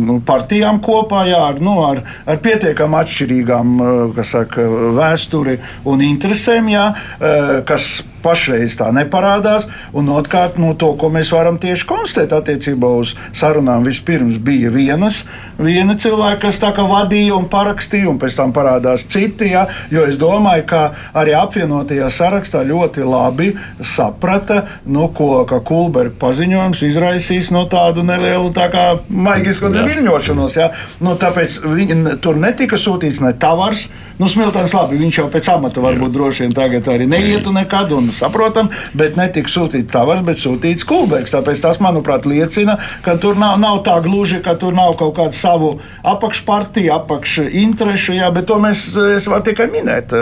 [0.06, 6.70] nu, partijām kopā, jā, ar, nu, ar, ar pietiekami atšķirīgām eh, saka, vēsturi un interesēm,
[6.72, 6.86] jā,
[7.20, 9.68] eh, kas pašreiz tā neparādās.
[9.96, 15.22] Un otrkārt, nu, to, ko mēs varam tieši konstatēt attiecībā uz sarunām, vispirms bija vienas,
[15.58, 19.52] viena cilvēka, kas tā kā vadīja un parakstīja, un pēc tam parādās citi.
[19.52, 20.82] Ja, jo es domāju, ka
[21.16, 28.66] arī apvienotajā sarakstā ļoti labi saprata, nu, ko Kulberga paziņojums izraisīs no tādu nelielu tā
[28.72, 30.58] kā maigisku viļņošanos.
[30.58, 30.70] Ja.
[31.04, 33.86] Nu, tāpēc viņi, tur netika sūtīts ne tavars.
[34.16, 38.08] Nu, Smiltons labi, viņš jau pēc amata varbūt droši vien tagad arī neietu nekad, un
[38.18, 41.34] saprotam, bet netika sūtīts tavars, bet sūtīts Kulbergs.
[41.34, 45.36] Tāpēc tas, manuprāt, liecina, ka tur nav, nav tā gluži, ka tur nav kaut kāda
[45.36, 48.88] savu apakšpartiju, apakšinterešu, jā, bet to mēs,
[49.28, 50.14] varu tikai minēt.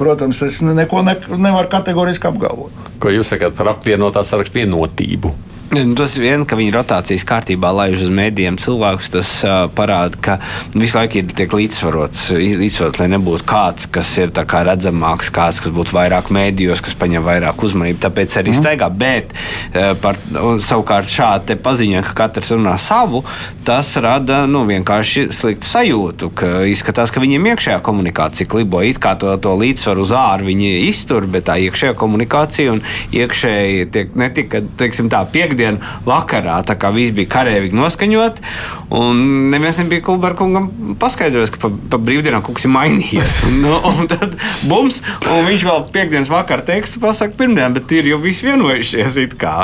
[0.00, 2.92] Protams, es neko ne, nevaru kategoriski apgalvot.
[3.02, 5.32] Ko jūs sakāt par apvienotā saraksta vienotību?
[5.72, 10.34] Nu, Tas vien, ka viņi rotācijas kārtībā laiž uz mēdījiem cilvēkus, tas uh, parāda, ka
[10.76, 12.26] visu laiku ir tiek līdzsvarots,
[12.60, 16.96] līdzsvarots, lai nebūtu kāds, kas ir tā kā redzamāks, kāds, kas būtu vairāk mēdījos, kas
[17.00, 18.02] paņem vairāk uzmanību.
[18.04, 18.90] Tāpēc arī staigā.
[18.92, 23.24] Bet uh, par, un, savukārt šādi paziņojumi, ka katrs runā savu,
[23.64, 28.84] tas rada nu, vienkārši sliktu sajūtu, ka izskatās, ka viņiem iekšējā komunikācija klibo.
[28.84, 32.84] It kā to, to līdzsvaru uz āru viņi iztur, bet tā iekšējā komunikācija un
[33.16, 36.60] iekšēji tiek ne tikai teiksim, tā piekdiena piekdienu vakarā.
[36.66, 38.40] Tā kā viss bija karēvīgi noskaņot,
[38.98, 43.42] un neviens nebija Kulberkungam paskaidrojis, ka pa, pa brīvdienām kaut kas ir mainījies.
[43.48, 44.36] Un, nu, un tad
[44.68, 49.56] bums, un viņš vēl piekdienas vakarā tekstu pasaka pirmdien, bet ir jau viss vienojušies kā.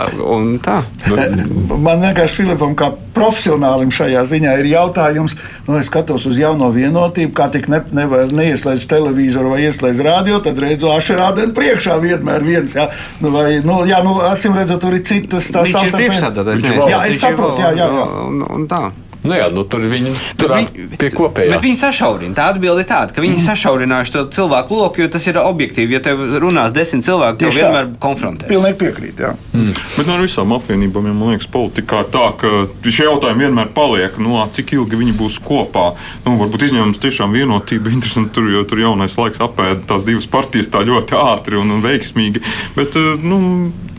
[0.65, 0.81] Tā.
[1.09, 5.35] Man vienkārši Filipam, kā profesionālim šajā ziņā, ir jautājums,
[5.67, 10.39] nu, es skatos uz jauno vienotību, kā tik ne, nevar neieslēdz televizoru vai ieslēdz radio,
[10.45, 12.77] tad redzu ašerādēnu priekšā vienmēr viens.
[12.79, 12.89] Jā,
[13.25, 15.73] nu, vai, nu, jā, nu, acīm redzot, tur ir citas tās
[16.73, 16.95] ir valsts.
[16.95, 18.07] Jā, es saprotu, jā, jā, jā.
[18.29, 18.83] Un, un tā.
[19.25, 21.57] Nu jā, nu, tur viņi turās pie kopējā.
[21.57, 22.37] Bet viņi sašaurina.
[22.39, 25.97] Tā atbilde ir tāda, ka viņi sašaurinājuši to cilvēku loku, jo tas ir objektīvi.
[25.97, 27.57] Ja tev runās desmit cilvēki, tev tā.
[27.59, 28.51] vienmēr konfrontēs.
[28.51, 29.23] Pilnīgi piekrīt.
[29.25, 29.33] Jā.
[29.57, 29.73] Mm.
[29.97, 32.53] Bet no visām apvienībām, ja man liekas, politikā tā, ka
[32.87, 34.21] šie jautājumi vienmēr paliek.
[34.23, 35.91] Nu, cik ilgi viņi būs kopā?
[36.23, 40.71] Nu, varbūt izņēmums tiešām vienotība, interesanti, tur, jo tur jaunais laiks apēda tās divas partijas
[40.71, 42.45] tā ļoti ātri un, un veiksmīgi.
[42.79, 42.95] Bet
[43.27, 43.43] nu,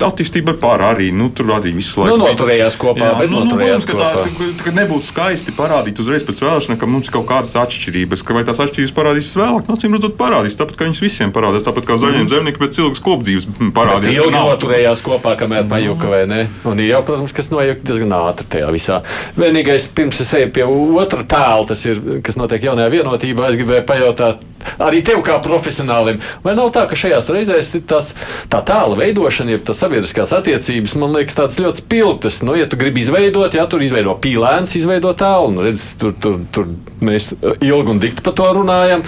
[0.05, 1.09] attīstība ir pār arī.
[1.15, 2.15] Nu, tur arī visu laiku.
[2.15, 4.49] Nu, noturējās kopā, bet nu, nu, noturējās protams, ka tā, kopā.
[4.59, 8.23] tā, ka nebūtu skaisti parādīt uzreiz pēc vēlēšanām, ka mums ir kaut kādas atšķirības.
[8.25, 10.57] Ka vai tās atšķirības parādīsies vēlāk, no acīm redzot, parādīs.
[10.59, 12.31] Tāpat kā viņas visiem parādās, tāpat kā zaļiem mm.
[12.33, 14.19] zemniekiem pēc ilgas kopdzīves parādījās.
[14.21, 16.41] Ilgi noturējās kopā, kamēr pajuka vai ne.
[16.69, 19.01] Un ir jau, protams, kas noiet diezgan ātri tajā visā.
[19.39, 23.87] Vienīgais, pirms es eju pie otra tēla, tas ir, kas notiek jaunajā vienotībā, es gribēju
[23.89, 24.45] pajautāt
[24.81, 26.19] arī tev kā profesionālim.
[26.43, 28.11] Vai nav tā, ka šajās reizēs ir tās,
[28.51, 32.41] tā tēla veidošana, jeb tas sabiedriskās attiecības, man liekas, tādas ļoti spilgtas.
[32.45, 36.39] Nu, ja tu gribi izveidot, ja tur izveido pīlēns, izveido tēlu, un redz, tur, tur,
[36.55, 36.71] tur
[37.03, 37.31] mēs
[37.63, 39.03] ilgi un dikti par to runājam,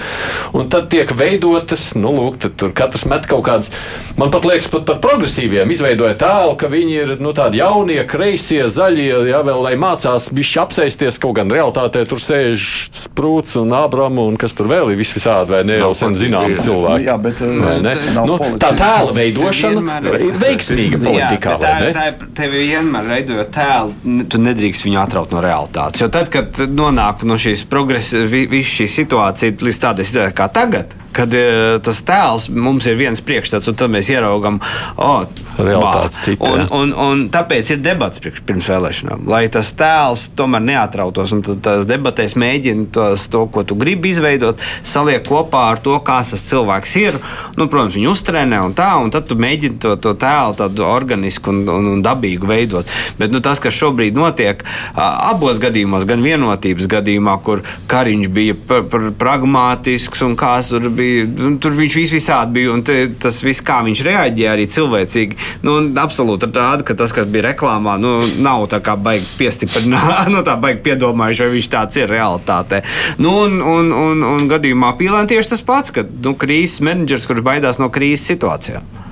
[0.58, 3.72] un tad tiek veidotas, nu, lūk, tur katrs met kaut kādas,
[4.20, 8.64] man pat liekas, pat par progresīviem izveidoja tēlu, ka viņi ir, nu, tādi jaunie, kreisie,
[8.72, 12.68] zaļie, ja vēl lai mācās bišķi apsēsties, kaut gan realitātē tur sēž
[13.04, 16.56] sprūts un Ābramu un kas tur vēl ir vis visādi, vai ne, jau sen zinām
[16.62, 17.06] cilvēki.
[17.08, 17.96] Jā, bet, Vai ne?
[18.16, 21.92] nav Nu, tā tēla veidošana ir veiksmīga politikā, Jā, tā, ne?
[21.96, 26.02] tā, ir- tev vienmēr veidojot tēlu, tu nedrīkst viņu atraut no realitātes.
[26.02, 30.50] Jo tad, kad nonāk no šīs progresa, vi- viss šī situācija līdz tādai situācijai kā
[30.52, 34.60] tagad, kad e, tas tēls mums ir viens priekšstats, un tad mēs ieraugam,
[35.02, 35.24] oh,
[35.60, 41.34] un, un, un tāpēc ir debats pirms vēlēšanām, lai tas tēls tomēr neatrautos.
[41.64, 46.46] Tās debatēs mēģina tos, to, ko tu gribi izveidot, saliek kopā ar to, kāds tas
[46.50, 47.20] cilvēks ir.
[47.58, 51.54] Nu, protams, viņu uztrenē un tā, un tad tu mēģini to, to tēlu tādu organisku
[51.54, 52.90] un, un, un dabīgu veidot.
[53.20, 54.64] Bet nu, tas, kas šobrīd notiek,
[54.96, 61.01] abos gadījumos, gan vienotības gadījumā, kur Kariņš bija pr pr pragmātisks un kāds tur bija,
[61.28, 65.40] nu, tur viņš vis visādi bija, un te, tas viss, kā viņš reaģēja, arī cilvēcīgi,
[65.68, 70.44] nu, absolūti tāda, ka tas, kas bija reklāmā, nu, nav tā kā baigi piestiprināt, nu,
[70.48, 72.84] tā baigi piedomājuši, vai viņš tāds ir realitātē.
[73.22, 77.46] Nu, un, un, un, un gadījumā Pīlēn tieši tas pats, ka, nu, krīzes menedžers, kurš
[77.46, 79.11] baidās no krīzes situācijām.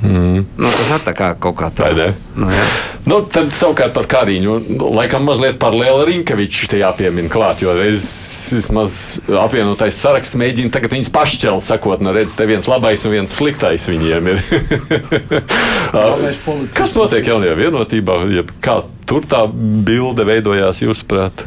[0.00, 0.46] Mm.
[0.56, 2.06] Nu, tas ir tā kā kaut kā Vai ne?
[2.06, 2.36] tāda.
[2.40, 2.64] Nu, jā.
[3.10, 4.56] Nu, tad savukārt par Kariņu.
[4.96, 8.04] Laikam mazliet paralēli Rinkevičs te jāpiemina klāt, jo reiz
[8.54, 13.36] vismaz apvienotais saraksts mēģina tagad viņus pašķelt, sakot, nu redz, te viens labais un viens
[13.40, 14.42] sliktais viņiem ir.
[16.78, 18.20] Kas notiek jaunajā vienotībā?
[18.40, 21.46] Jeb Kā tur tā bilde veidojās, jūsuprāt?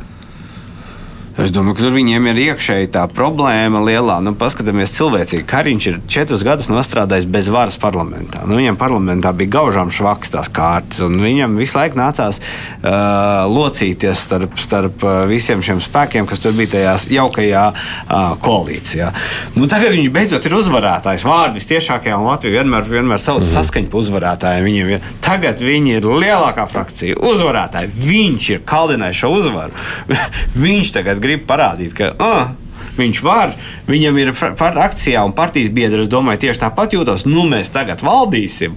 [1.33, 4.19] Es domāju, ka tur viņiem ir iekšēji tā problēma lielā.
[4.21, 5.45] Nu, paskatāmies, cilvēcīgi.
[5.49, 8.43] Kariņš ir četrus gadus nostrādājis bez varas parlamentā.
[8.45, 14.21] Nu, viņam parlamentā bija gaužām švaks tās kārtas, un viņam visu laiku nācās uh, locīties
[14.27, 19.09] starp, starp visiem šiem spēkiem, kas tur bija tajā jaukajā uh, koalīcijā.
[19.57, 21.25] Nu, tagad viņš beidzot ir uzvarētājs.
[21.25, 23.49] Vārdi vistiešākajā, un Latvija vienmēr, vienmēr sauc mm.
[23.55, 24.69] saskaņu par uzvarētājiem.
[24.69, 27.91] Viņiem ir, tagad viņi ir lielākā frakcija, uzvarētāji.
[28.05, 29.85] Viņš ir kaldinājis šo uzvaru.
[30.67, 32.13] viņš tagad grib parādīt, ka.
[32.19, 32.59] Uh,
[32.93, 33.55] Viņš var,
[33.89, 36.03] viņam ir fra- par akcijā un partijas biedri.
[36.03, 37.23] Es domāju, tieši tāpat jūtos.
[37.25, 38.75] Nu, mēs tagad valdīsim.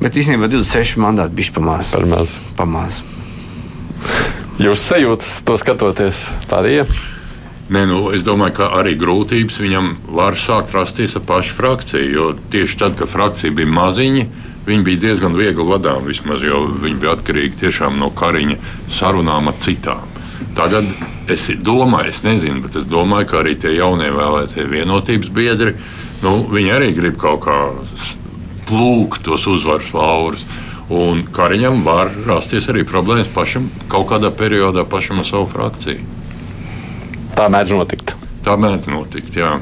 [0.00, 1.90] Bet īstenībā 26 mandāti bija pamāts.
[1.92, 2.32] Par maz.
[2.56, 3.02] Pamāts.
[4.62, 6.86] Jūs sajūtat to skatoties pārējie?
[7.72, 12.08] Nē, nu, es domāju, ka arī grūtības viņam var sākt rasties ar pašu frakciju.
[12.12, 14.24] Jo tieši tad, kad frakcija bija maziņa,
[14.66, 18.58] viņi bija diezgan viegli vadām, vismaz, jo viņi bija atkarīgi tiešām no kariņa
[18.92, 20.11] sarunām ar citām.
[20.56, 20.88] Tagad
[21.32, 25.76] es domāju, es nezinu, bet es domāju, ka arī tie jaunie vēlētie vienotības biedri,
[26.24, 27.56] nu, viņi arī grib kaut kā
[28.68, 30.46] plūkt tos uzvaras laurus.
[30.92, 36.02] Un Kariņam var rasties arī problēmas pašam kaut kādā periodā pašam ar savu frakciju.
[37.38, 38.12] Tā mēdz notikt.
[38.44, 39.54] Tā mēdz notikt, jā.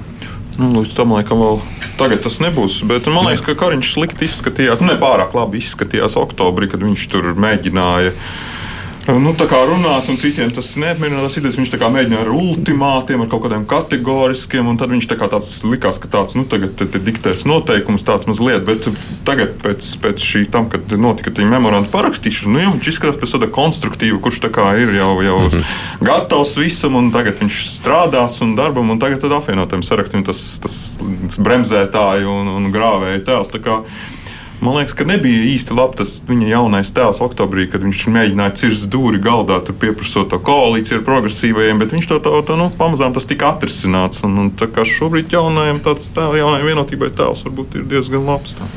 [0.59, 1.61] Nu, līdz tam laikam vēl
[2.01, 2.80] tagad tas nebūs.
[2.88, 4.82] Bet man liekas, ka Kariņš slikti izskatījās.
[4.82, 8.16] Nu, ne pārāk labi izskatījās oktobrī, kad viņš tur mēģināja.
[9.19, 11.23] Nu, tā kā runāt, un citiem tas neapmierina.
[11.25, 15.51] Tas idejas, viņš mēģināja ar ultimātiem, ar kaut kādiem kategoriskiem, un tad viņš tā tāds
[15.67, 18.87] likās, ka tāds, nu, tagad te, te diktēs noteikums tāds mazliet, bet
[19.27, 23.51] tagad pēc, pēc šī tam, kad notika viņa memoranda parakstīšana, nu, viņš izskatās pēc tāda
[23.55, 24.53] konstruktīva, kurš tā
[24.83, 26.07] ir jau, jau mm -hmm.
[26.07, 30.99] gatavs visam, un tagad viņš strādās un darbam, un tagad apvienotiem sarakstiem tas, tas
[31.39, 33.49] bremzētāju un, un grāvēju tēls.
[34.61, 38.91] Man liekas, ka nebija īsti labi tas viņa jaunais tēls oktobrī, kad viņš mēģināja cirst
[38.93, 43.17] dūri galdā, tur pieprasot to koalīciju ar progresīvajiem, bet viņš to, to, to nu, pamazām
[43.17, 44.21] tas tika atrisināts.
[44.29, 48.59] Un, un tā kā šobrīd jaunajam, tāds tēl, jaunajai vienotībai tēls varbūt ir diezgan labs.
[48.61, 48.69] Tā.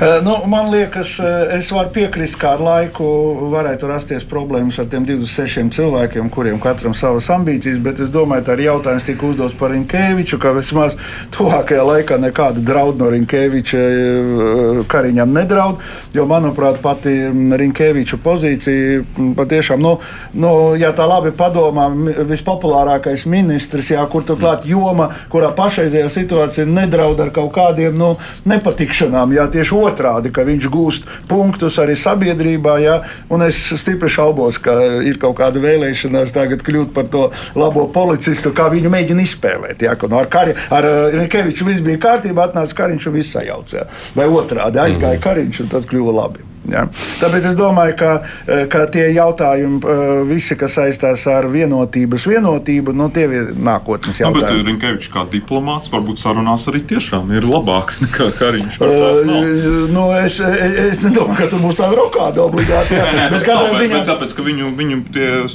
[0.00, 3.04] Eh, nu, man liekas, eh, es varu piekrist, ka ar laiku
[3.52, 8.54] varētu rasties problēmas ar tiem 26 cilvēkiem, kuriem katram savas ambīcijas, bet es domāju, ka
[8.54, 10.96] arī jautājums tika uzdots par Rinkēviču, ka vismaz
[11.36, 15.84] tuvākajā laikā nekāda drauda no Rinkēviča eh, Kariņam nedraud,
[16.16, 17.14] jo, manuprāt, pati
[17.62, 19.04] Rinkēviča pozīcija
[19.36, 19.96] patiešām, nu,
[20.34, 21.88] nu, ja tā labi padomā,
[22.30, 28.14] vispopulārākais ministrs, jā, kur turklāt joma, kurā pašreizējā situācija nedraud ar kaut kādiem nu,
[28.48, 32.76] nepatikšanām, jā, tieši otrādi ka viņš gūst punktus arī sabiedrībā.
[32.82, 32.96] Ja?
[33.32, 34.74] Un es stipri šaubos, ka
[35.06, 37.26] ir kaut kāda vēlēšanās tagad kļūt par to
[37.58, 39.84] labo policistu, kā viņu mēģina izspēlēt.
[39.86, 39.96] Ja?
[40.00, 44.06] Nu, ar Kari, ar uh, Rekeviču viss bija kārtībā, atnāca Kariņš un viss sajaucās.
[44.16, 45.24] Vai otrādi aizgāja mm.
[45.26, 46.40] Kariņš un tad kļuva labi.
[46.68, 46.84] Ja?
[47.20, 48.10] Tāpēc es domāju, ka,
[48.44, 54.20] eh, ka tie jautājumi, eh, visi, kas saistās ar vienotības vienotību, nu, tie ir nākotnes
[54.20, 54.34] jautājumi.
[54.34, 58.76] Nu, bet Rinkevičs kā diplomāts varbūt sarunās arī tiešām ir labāks nekā Kariņš.
[58.80, 62.98] Uh, nu, es, es, nedomāju, ka tur būs tāda rokāda obligāti.
[62.98, 63.08] Jā.
[63.16, 64.02] Nē, bet kāpēc, ziņā...
[64.10, 65.00] tāpēc, ka viņu, viņu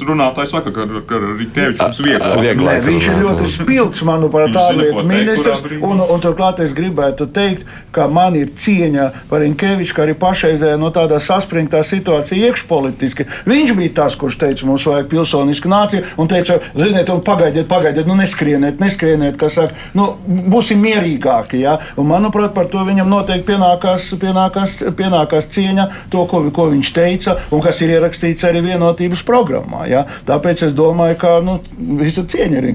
[0.09, 2.41] runātāji saka, ka, ka Rinkevičs ir vieglāk.
[2.41, 2.81] vieglāk.
[2.81, 5.63] Nē, viņš ir ļoti spilgts, manuprāt, ārlietu ministrs.
[5.85, 10.81] Un, un turklāt es gribētu teikt, ka man ir cieņa par Rinkeviču, ka arī pašreizējā
[10.81, 13.27] no tādā saspringtā situācijā iekšpolitiski.
[13.49, 18.07] Viņš bija tas, kurš teica, mums vajag pilsonisku nāciju, un teica, ziniet, un pagaidiet, pagaidiet,
[18.09, 21.61] nu neskrieniet, neskrieniet, kas saka, nu, būsim mierīgāki.
[21.63, 21.77] Ja?
[21.99, 27.37] Un, manuprāt, par to viņam noteikti pienākās, pienākās, pienākās cieņa to, ko, ko viņš teica,
[27.53, 29.85] un kas ir ierakstīts arī vienotības programmā.
[29.91, 30.05] Ja?
[30.27, 31.59] Tāpēc es domāju, ka nu,
[32.01, 32.71] visa cieņa ir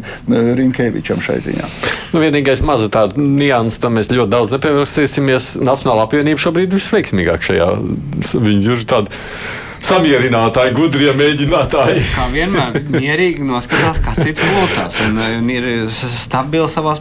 [0.61, 1.68] Rinkevičam šai ziņā.
[2.11, 5.53] Nu, vienīgais maza tāda nianses, tam mēs ļoti daudz nepievērsīsimies.
[5.62, 7.68] Nacionālā apvienība šobrīd ir visveiksmīgākā šajā
[8.35, 9.21] Viņi ir tādi
[9.85, 12.03] samierinātāji, gudrie mēģinātāji.
[12.13, 16.97] Kā vienmēr, mierīgi noskatās, kā cits locās un, un ir stabili savā.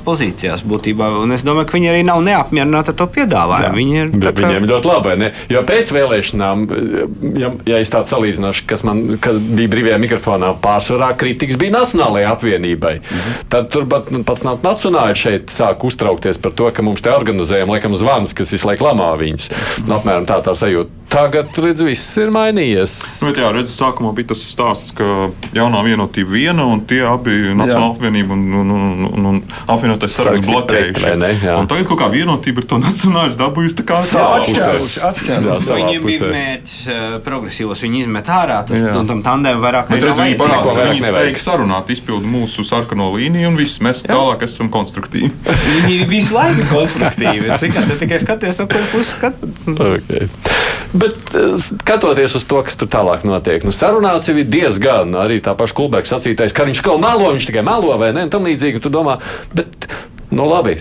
[1.19, 3.75] Un es domāju, ka viņi arī nav neapmierināti ar to piedāvājumu.
[3.79, 4.33] Viņi ir, kā...
[4.39, 5.31] Viņiem ļoti labi, ne?
[5.51, 6.65] Jo pēc vēlēšanām,
[7.39, 12.95] ja, ja es tādu salīdzināšu, kas man bija brīvajā mikrofonā, pārsvarā kritikas bija Nacionālajai apvienībai.
[13.01, 13.35] Mhm.
[13.51, 17.97] Tad turpat nu, pats Nacionāli šeit sāk uztraukties par to, ka mums te organizējam, laikam,
[17.99, 19.51] zvans, kas visu laiku lamā viņus.
[19.89, 20.98] Apmēram tā tā sajūta.
[21.09, 22.93] Tagad, redz, viss ir mainījies.
[23.25, 27.95] Nu, jā, redz, sākumā bija tas stāsts, ka jaunā vienotība viena un tie abi Nacionāla
[27.95, 29.39] apvienība un, un, un, un, un
[29.73, 31.17] apvienotais saraksts bloķējušies.
[31.71, 35.01] Tagad kaut kā vienotība ir to nacionālis dabūjusi tā kā atšķērusi.
[35.79, 40.37] Viņiem bija mērķis uh, progresīvos, viņi izmet ārā, tas un tam tandēm vairāk nekā viņi
[40.37, 44.13] parāda, ka viņi spēj sarunāt, izpildu mūsu sarkano līniju un viss, mēs jā.
[44.13, 45.33] tālāk esam konstruktīvi.
[45.87, 47.49] viņi visu laiku ir konstruktīvi.
[47.63, 49.41] Cik tā tikai skaties, no kuras puses skat.
[49.89, 50.29] Okay.
[50.93, 55.37] Bet eh, skatoties uz to, kas tur tālāk notiek, nu, sarunāts jau ir diezgan arī
[55.45, 58.47] tā paša Kulbēka sacītais, ka viņš kaut melo, viņš tikai melo vai ne, un tam
[58.49, 59.19] līdzīgi tu domā.
[59.53, 59.89] Bet
[60.29, 60.75] Nu, labi,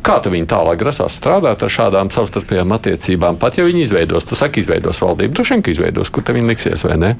[0.00, 3.36] kā tu viņi tālāk grasās strādāt ar šādām savstarpējām attiecībām?
[3.40, 6.48] Pat ja viņi izveidos, tu saki, izveidos valdību, droši vien, ka izveidos, kur te viņi
[6.48, 7.10] liksies vai ne?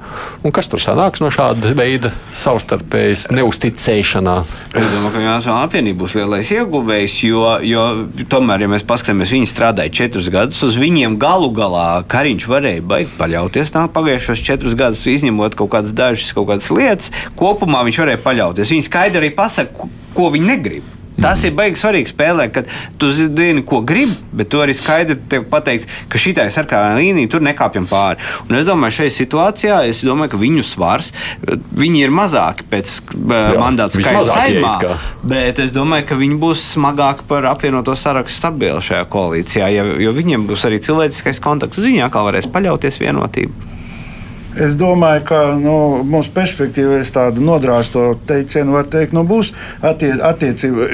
[0.40, 4.54] Un kas tur sanāks no šāda veida savstarpējas neusticēšanās?
[4.72, 7.84] Es domāju, ka Jānis apvienība būs lielais ieguvējs, jo, jo
[8.32, 13.12] tomēr, ja mēs paskatāmies, viņi strādāja četrus gadus, uz viņiem galu galā Kariņš varēja baigt
[13.20, 13.74] paļauties.
[13.74, 18.72] Tā pagājušos četrus gadus, izņemot kaut kādas dažas kaut kādas lietas, kopumā viņš varēja paļauties.
[18.72, 20.96] Viņi skaidri arī pasaka, ko viņi negrib.
[21.20, 22.68] Tas ir baigi svarīgi spēlē, kad
[23.00, 25.18] tu zini, ko gribi, bet tu arī skaidri
[25.50, 28.20] pateiksi, ka šī ir sarkanā līnija, tur nekāpjam pāri.
[28.48, 31.12] Un es domāju, šajā situācijā, es domāju, ka viņu svars,
[31.76, 34.74] viņi ir mazāki pēc Jā, mandāta skaita saimā,
[35.26, 40.14] bet es domāju, ka viņi būs smagāki par apvienoto sarakstu stabilu šajā koalīcijā, jo, jo
[40.16, 41.82] viņiem būs arī cilvēciskais kontakts.
[41.84, 43.79] Ziņā, kā varēs paļauties vienotību.
[44.58, 49.52] Es domāju, ka nu, mūsu perspektīva ir tāda nodrāsto teicienu, var teikt, nu, būs
[49.86, 50.88] attie, attiecība.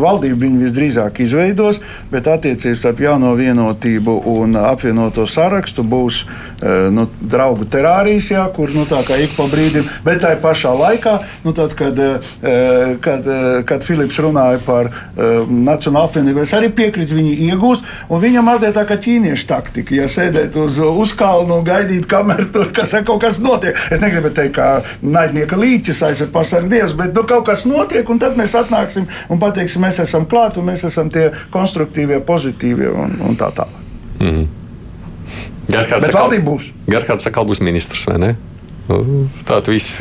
[0.00, 1.82] Valdība viņu visdrīzāk izveidos,
[2.12, 6.22] bet attiecības starp jauno vienotību un apvienoto sarakstu būs
[6.94, 11.18] nu, draugu terārijas, jā, kur nu, tā kā ik pa brīdim, bet tā pašā laikā,
[11.44, 12.00] nu, tad, kad,
[13.04, 13.28] kad,
[13.68, 18.86] kad Filips runāja par Nacionālo apvienību, es arī piekrītu, viņi iegūst, un viņam mazliet tā
[18.88, 23.40] kā ķīniešu taktika, ja sēdēt uz uzkalnu un gaidīt, kamēr tur kas saka, kaut kas
[23.42, 23.78] notiek.
[23.94, 24.68] Es negribu teikt, ka
[25.02, 29.42] naidnieka līķis aizsver pasarg Dievs, bet nu, kaut kas notiek, un tad mēs atnāksim un
[29.42, 33.80] pateiksim, mēs esam klāt, un mēs esam tie konstruktīvie, pozitīvie un, un tā tālāk.
[34.22, 34.46] Mm.
[36.44, 36.68] Būs.
[36.90, 38.34] Gerhards atkal būs ministrs, vai ne?
[38.88, 39.96] Nu, Tāda viss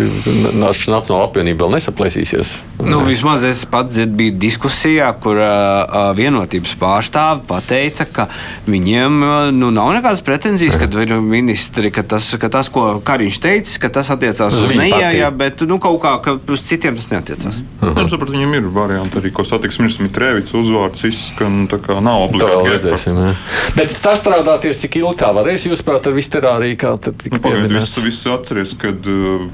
[0.53, 2.51] Nacionāla apvienība vēl nesaplēsīsies.
[2.83, 8.25] Nu, vismaz es pats biju diskusijā, kur uh, vienotības pārstāvi teica, ka
[8.67, 13.39] viņiem uh, nu, nav nekādas pretenzijas, ka ir ministri, ka tas, ka tas ko Kariņš
[13.43, 17.07] teica, ka tas attiecās Uz uz neijā, bet nu, kaut kā ka uz citiem tas
[17.13, 17.61] neatiecās.
[17.79, 18.09] Uh -huh.
[18.11, 22.75] Sapratu, viņam ir varianti arī, ko satiks ministrs Mitrēvits uzvārds izskan, tā kā nav obligāti
[22.75, 23.15] redzēsim.
[23.15, 23.33] jā.
[23.75, 27.41] Bet tas strādāties, cik ilgi tā varēs, jūs prāt, ar visterāriju, kā tad tika Nu,
[27.41, 27.95] Pagaidiet, pieminēts?
[27.95, 29.45] visi, visi atceries, kad uh,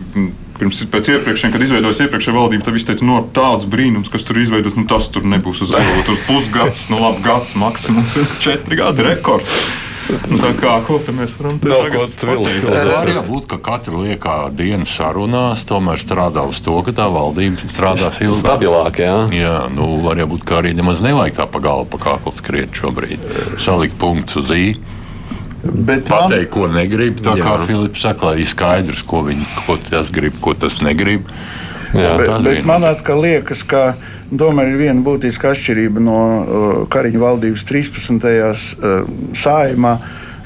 [0.60, 4.42] pirms pēc iepriekšējiem, kad izveidojas iepriekšējā valdība, tad viss teica, no tāds brīnums, kas tur
[4.42, 6.02] izveidots, nu tas tur nebūs uz zilo.
[6.08, 9.62] Tur pusgads, nu labi, gads maksimums ir četri gadi rekords.
[10.10, 12.64] Nu, tā kā, ko mēs varam te Nav tagad ko tvilst, pateikt?
[12.66, 12.88] vēl.
[12.90, 17.70] Var jau būt, ka katra liekā diena sarunās tomēr strādā uz to, ka tā valdība
[17.70, 18.40] strādās ilgāk.
[18.42, 19.18] Stabilāk, jā.
[19.38, 22.74] Jā, nu, var jau būt, ka arī nemaz nevajag tā pa galu, pa kaklu skriet
[22.74, 23.22] šobrīd.
[23.62, 24.98] Salikt punktus uz īņu.
[25.64, 27.20] Bet pateikt, ko negrib.
[27.24, 27.44] Tā Jā.
[27.44, 31.28] kā Filips saka, lai ir skaidrs, ko, viņi, ko tas grib, ko tas negrib.
[31.90, 33.96] Jā, Bet, bet man atkal liekas, ka
[34.30, 38.22] tomēr ir viena būtiska atšķirība no uh, Kariņa valdības 13.
[38.22, 39.08] Uh,
[39.38, 39.98] sājumā.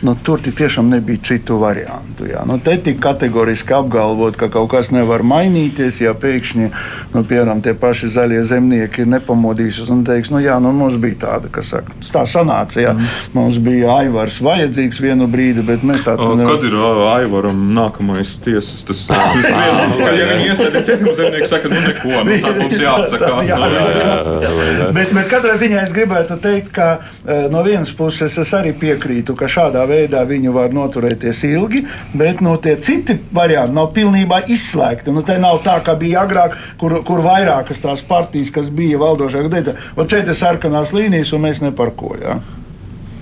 [0.04, 2.26] Nu, tur tik tiešām nebija citu variantu.
[2.28, 2.41] Jā.
[2.43, 6.01] Nu, te tika kategoriski apgalvot, ka kaut kas nevar mainīties.
[6.04, 6.66] Ja pēkšņi,
[7.14, 11.51] nu, piemēram, tie paši zaļie zemnieki nepamodīsies un teiks, nu, jā, nu, mums bija tāda,
[11.54, 12.82] kas saka, tā sanāca.
[12.84, 12.91] Jā.
[12.97, 13.14] Mhm.
[13.38, 16.76] Mums bija aivars vajadzīgs vienu brīdi, bet mēs tādu O, Kad ir
[17.14, 18.84] Aivaram nākamais tiesas?
[18.84, 23.47] Tas ir ja viņi iesēdz cietumā, zemnieks saka, nu neko, nu, tā mums jāatsakās.
[23.47, 24.93] Jā, no- jāatsakās.
[24.99, 29.36] Bet, bet katrā ziņā es gribētu teikt, ka eh, no vienas puses es arī piekrītu,
[29.39, 29.93] ka šādā veidā
[30.30, 31.84] viņi var noturēties ilgi,
[32.14, 35.14] bet no tie citi varianti nav pilnībā izslēgti.
[35.14, 39.46] Nu, te nav tā, kā bija agrāk, kur, kur vairākas tās partijas, kas bija valdošā,
[39.54, 42.16] teica, ka šeit ir sarkanās līnijas un mēs par ko.
[42.20, 42.41] Ja?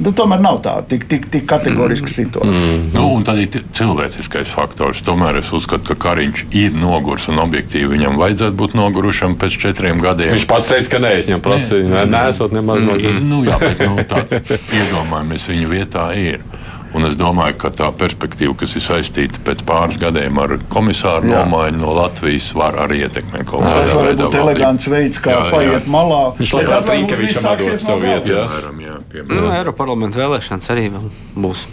[0.02, 2.58] Nu, tomēr nav tā tik, tik, tik kategoriska situācija.
[2.58, 2.86] Mm.
[2.96, 5.04] Nu, un tad ir cilvēciskais faktors.
[5.06, 10.02] Tomēr es uzskatu, ka Kariņš ir nogurs un objektīvi viņam vajadzētu būt nogurušam pēc četriem
[10.02, 10.34] gadiem.
[10.34, 13.84] Viņš pats teica, ka nē, es viņam prasīju, nē, nesot nemaz no Nu, jā, bet
[13.86, 14.24] nu, tā
[14.80, 16.42] iedomājamies, viņa vietā ir.
[16.94, 21.46] Un es domāju, ka tā perspektīva, kas ir saistīta pēc pāris gadiem ar komisāru Jā.
[21.46, 24.26] nomaiņu no Latvijas, var arī ietekmēt kaut Tas kādā var veidā.
[24.26, 25.52] būt elegants veids, kā Jā, jā.
[25.56, 26.20] paiet malā.
[26.36, 28.44] Viņš Bet labprāt Rīkevičam viss atdod sāksies no savu vietu, jā.
[28.52, 29.39] Piemēram, jā, piemēram.
[29.46, 30.86] Nu, Eiroparlamenta vēlēšanas arī
[31.48, 31.64] būs.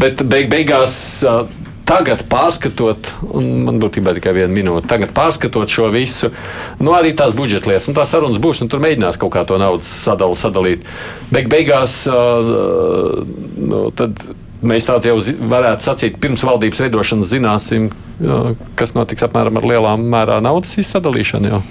[0.00, 0.96] Bet beig, beigās.
[1.22, 1.36] ā,
[1.84, 6.30] Tagad, pārskatot, un man būtībā tikai viena minūte, tagad pārskatot šo visu,
[6.80, 9.58] nu arī tās budžeta lietas, un tās sarunas būs, un tur mēģinās kaut kā to
[9.60, 10.88] naudas sadalu sadalīt.
[11.34, 13.20] Beig, beigās, uh,
[13.60, 14.22] nu, tad
[14.64, 15.18] mēs tādā jau
[15.52, 17.90] varētu sacīt, pirms valdības veidošanas zināsim,
[18.78, 21.52] kas notiks apmēram ar lielām mērā naudas izsadalīšanu.
[21.52, 21.62] Jau.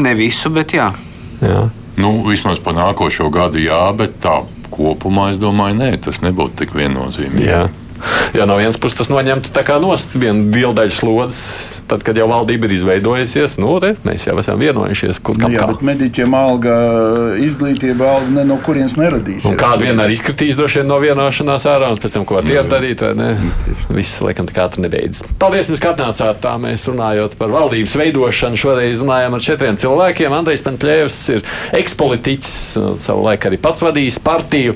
[0.00, 0.88] Ne visu, bet jā.
[1.44, 1.66] Jā.
[2.00, 4.40] Nu, vismaz par nākošo gadu, jā, bet tā
[4.72, 7.48] kopumā es domāju, nē, tas nebūtu tik viennozīmīgi.
[7.50, 7.66] Jā.
[8.32, 12.68] Jā, no vienas puses tas noņemtu nost vienu lielu daļu slodzes, tad, kad jau valdība
[12.68, 13.58] ir izveidojusies.
[13.60, 15.68] Nu, re, mēs jau esam vienojušies, kur Nu, kam jā, kā.
[15.72, 16.76] bet mediķiem alga,
[17.42, 19.44] izglītība alga ne no kurienes neradīs.
[19.48, 22.70] Un kādu vienmēr izkritīs droši vien no vienošanās ārā, un pēc tam, ko ar tiem
[22.70, 23.30] darīt, vai ne?
[23.92, 25.26] Viss, laikam, tā kā tur nebeidzas.
[25.42, 26.40] Paldies jums, ka atnācāt.
[26.42, 28.58] Tā mēs runājot par valdības veidošanu.
[28.58, 30.34] Šoreiz runājām ar četriem cilvēkiem.
[30.36, 31.44] Andrejs Pentļevs ir
[31.78, 32.54] ekspolitiķis,
[33.02, 34.74] savu laiku arī pats vadījis partiju.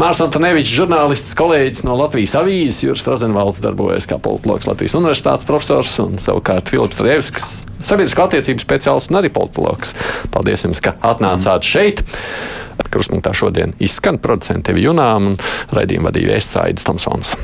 [0.00, 5.94] Mārs Antonevičs, žurnālists, kolēģis no Latvijas avīzes, Juris Rozenvalds darbojas kā politologs Latvijas universitātes profesors
[6.02, 7.48] un savukārt Filips Rievskis,
[7.82, 9.96] sabiedrisko attiecību speciālists un arī politologs.
[10.34, 12.04] Paldies jums, ka atnācāt šeit.
[12.92, 15.40] Kruspunktā šodien izskan producents Tevi Junām un
[15.72, 17.36] raidījumu vadīja Vēstsaidas Tomsons.